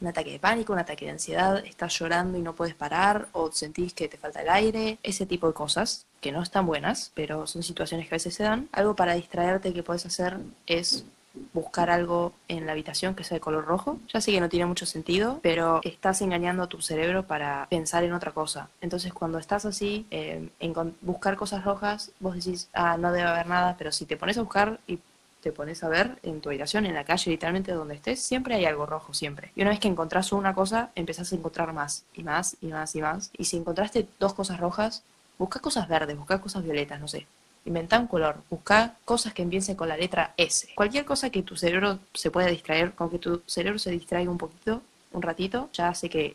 un 0.00 0.06
ataque 0.06 0.32
de 0.32 0.38
pánico, 0.38 0.72
un 0.72 0.78
ataque 0.78 1.04
de 1.04 1.12
ansiedad, 1.12 1.64
estás 1.66 1.98
llorando 1.98 2.38
y 2.38 2.42
no 2.42 2.54
puedes 2.54 2.74
parar 2.74 3.28
o 3.32 3.50
sentís 3.50 3.94
que 3.94 4.08
te 4.08 4.16
falta 4.16 4.42
el 4.42 4.48
aire, 4.48 4.98
ese 5.02 5.26
tipo 5.26 5.48
de 5.48 5.54
cosas 5.54 6.06
que 6.20 6.32
no 6.32 6.42
están 6.42 6.66
buenas, 6.66 7.10
pero 7.14 7.46
son 7.46 7.62
situaciones 7.62 8.08
que 8.08 8.14
a 8.14 8.16
veces 8.16 8.34
se 8.34 8.44
dan. 8.44 8.68
Algo 8.72 8.94
para 8.94 9.14
distraerte 9.14 9.72
que 9.72 9.82
puedes 9.82 10.06
hacer 10.06 10.38
es 10.66 11.04
buscar 11.52 11.90
algo 11.90 12.32
en 12.48 12.66
la 12.66 12.72
habitación 12.72 13.14
que 13.14 13.24
sea 13.24 13.36
de 13.36 13.40
color 13.40 13.64
rojo. 13.64 13.98
Ya 14.12 14.20
sé 14.20 14.32
que 14.32 14.40
no 14.40 14.48
tiene 14.48 14.66
mucho 14.66 14.86
sentido, 14.86 15.40
pero 15.42 15.80
estás 15.82 16.20
engañando 16.22 16.62
a 16.62 16.66
tu 16.68 16.80
cerebro 16.80 17.24
para 17.24 17.66
pensar 17.70 18.04
en 18.04 18.12
otra 18.12 18.32
cosa. 18.32 18.68
Entonces 18.80 19.12
cuando 19.12 19.38
estás 19.38 19.64
así, 19.64 20.06
eh, 20.10 20.48
en 20.60 20.74
buscar 21.00 21.36
cosas 21.36 21.64
rojas, 21.64 22.12
vos 22.20 22.34
decís, 22.34 22.68
ah, 22.72 22.96
no 22.96 23.12
debe 23.12 23.28
haber 23.28 23.46
nada, 23.46 23.76
pero 23.78 23.92
si 23.92 24.06
te 24.06 24.16
pones 24.16 24.38
a 24.38 24.42
buscar 24.42 24.80
y 24.86 24.98
te 25.40 25.52
pones 25.52 25.82
a 25.84 25.88
ver 25.88 26.18
en 26.22 26.40
tu 26.40 26.48
habitación, 26.48 26.86
en 26.86 26.94
la 26.94 27.04
calle, 27.04 27.30
literalmente 27.30 27.72
donde 27.72 27.94
estés, 27.94 28.20
siempre 28.20 28.54
hay 28.54 28.64
algo 28.64 28.86
rojo, 28.86 29.14
siempre. 29.14 29.52
Y 29.54 29.62
una 29.62 29.70
vez 29.70 29.80
que 29.80 29.88
encontrás 29.88 30.32
una 30.32 30.54
cosa, 30.54 30.90
empezás 30.94 31.32
a 31.32 31.36
encontrar 31.36 31.72
más, 31.72 32.04
y 32.14 32.22
más, 32.22 32.56
y 32.60 32.66
más, 32.68 32.94
y 32.94 33.00
más. 33.00 33.30
Y 33.36 33.44
si 33.44 33.56
encontraste 33.56 34.08
dos 34.18 34.34
cosas 34.34 34.58
rojas, 34.58 35.04
busca 35.38 35.60
cosas 35.60 35.88
verdes, 35.88 36.16
busca 36.16 36.40
cosas 36.40 36.64
violetas, 36.64 37.00
no 37.00 37.08
sé. 37.08 37.26
Inventa 37.68 37.98
un 37.98 38.06
color, 38.06 38.36
busca 38.48 38.94
cosas 39.04 39.34
que 39.34 39.42
empiecen 39.42 39.76
con 39.76 39.88
la 39.88 39.96
letra 39.98 40.32
S. 40.38 40.68
Cualquier 40.74 41.04
cosa 41.04 41.28
que 41.28 41.42
tu 41.42 41.54
cerebro 41.54 41.98
se 42.14 42.30
pueda 42.30 42.46
distraer, 42.46 42.92
con 42.92 43.10
que 43.10 43.18
tu 43.18 43.42
cerebro 43.44 43.78
se 43.78 43.90
distraiga 43.90 44.30
un 44.30 44.38
poquito, 44.38 44.80
un 45.12 45.20
ratito, 45.20 45.68
ya 45.74 45.88
hace 45.88 46.08
que 46.08 46.34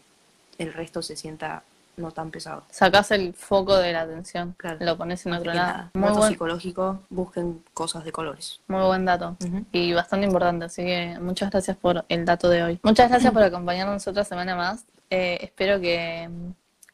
el 0.59 0.71
resto 0.71 1.01
se 1.01 1.15
sienta 1.15 1.63
no 1.97 2.11
tan 2.11 2.29
pesado. 2.29 2.65
Sacas 2.69 3.09
el 3.09 3.33
foco 3.33 3.75
de 3.77 3.93
la 3.93 4.01
atención, 4.01 4.53
claro. 4.57 4.77
lo 4.79 4.95
pones 4.95 5.25
en 5.25 5.33
otro 5.33 5.55
lado. 5.55 5.89
Muy 5.95 6.11
buen... 6.11 6.29
psicológico, 6.29 7.01
busquen 7.09 7.63
cosas 7.73 8.03
de 8.03 8.11
colores. 8.11 8.59
Muy 8.67 8.83
buen 8.83 9.03
dato 9.03 9.35
y 9.71 9.91
bastante 9.91 10.27
importante, 10.27 10.65
así 10.65 10.83
que 10.83 11.17
muchas 11.19 11.49
gracias 11.49 11.77
por 11.77 12.05
el 12.09 12.25
dato 12.25 12.47
de 12.47 12.61
hoy. 12.61 12.79
Muchas 12.83 13.09
gracias 13.09 13.33
por 13.33 13.41
acompañarnos 13.41 14.07
otra 14.07 14.23
semana 14.23 14.55
más. 14.55 14.85
Eh, 15.09 15.39
espero 15.41 15.81
que 15.81 16.29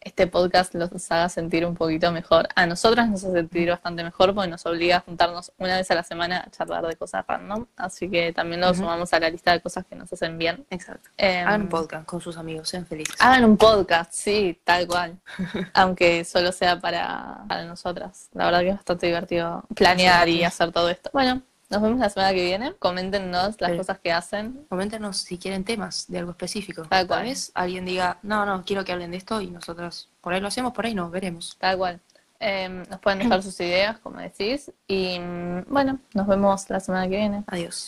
este 0.02 0.28
podcast 0.28 0.74
los 0.76 1.12
haga 1.12 1.30
sentir 1.30 1.66
un 1.66 1.76
poquito 1.76 2.12
mejor. 2.12 2.48
A 2.56 2.66
nosotras 2.66 3.10
nos 3.10 3.24
hace 3.24 3.34
sentir 3.34 3.70
bastante 3.70 4.04
mejor 4.04 4.34
porque 4.34 4.50
nos 4.50 4.66
obliga 4.66 4.98
a 4.98 5.00
juntarnos 5.02 5.52
una 5.58 5.78
vez 5.78 5.90
a 5.92 5.96
la 5.96 6.04
semana 6.04 6.44
a 6.46 6.50
charlar 6.50 6.86
de 6.88 6.96
cosas 6.96 7.26
random. 7.28 7.66
Así 7.76 8.10
que 8.10 8.32
también 8.34 8.62
nos 8.62 8.78
sumamos 8.78 9.14
a 9.14 9.20
la 9.20 9.30
lista 9.30 9.52
de 9.52 9.62
cosas 9.62 9.86
que 9.86 9.96
nos 9.96 10.12
hacen 10.12 10.38
bien. 10.38 10.66
Exacto. 10.70 11.10
Em, 11.18 11.46
hagan 11.48 11.62
un 11.64 11.70
podcast 11.70 12.06
con 12.06 12.22
sus 12.22 12.38
amigos, 12.38 12.70
sean 12.70 12.86
felices. 12.86 13.16
Hagan 13.20 13.46
un 13.46 13.58
podcast, 13.58 14.12
sí, 14.14 14.60
tal 14.64 14.88
cual. 14.88 15.20
Aunque 15.74 16.24
solo 16.24 16.52
sea 16.52 16.80
para, 16.80 17.44
para 17.48 17.66
nosotras. 17.66 18.30
La 18.34 18.46
verdad 18.46 18.62
que 18.62 18.70
es 18.70 18.76
bastante 18.76 19.08
divertido 19.08 19.64
planear 19.76 20.30
y 20.30 20.44
hacer 20.44 20.72
todo 20.72 20.90
esto. 20.90 21.10
Bueno, 21.14 21.42
nos 21.70 21.82
vemos 21.82 22.00
la 22.00 22.10
semana 22.10 22.34
que 22.34 22.44
viene. 22.44 22.74
Coméntenos 22.80 23.60
las 23.60 23.78
cosas 23.78 24.00
que 24.00 24.12
hacen. 24.12 24.66
Coméntenos 24.70 25.18
si 25.18 25.38
quieren 25.38 25.64
temas 25.64 26.06
de 26.08 26.20
algo 26.20 26.32
específico. 26.32 26.84
Tal 26.84 27.08
cual. 27.08 27.24
vez 27.24 27.52
alguien 27.54 27.86
diga, 27.86 28.18
no, 28.24 28.46
no, 28.46 28.64
quiero 28.66 28.84
que 28.84 28.92
hablen 28.92 29.12
de 29.12 29.18
esto 29.18 29.40
y 29.40 29.48
nosotros 29.48 30.10
por 30.22 30.34
ahí 30.34 30.42
lo 30.42 30.48
hacemos, 30.48 30.74
por 30.74 30.86
ahí 30.86 30.96
no, 30.96 31.10
veremos. 31.10 31.56
Tal 31.60 31.78
cual. 31.78 32.00
Em, 32.40 32.84
nos 32.90 33.00
pueden 33.00 33.20
dejar 33.20 33.44
sus 33.44 33.60
ideas, 33.60 34.00
como 34.00 34.20
decís. 34.20 34.72
Y 34.88 35.20
mm, 35.20 35.66
bueno, 35.68 36.00
nos 36.14 36.28
vemos 36.28 36.70
la 36.70 36.80
semana 36.80 37.08
que 37.08 37.18
viene. 37.18 37.44
Adiós. 37.48 37.88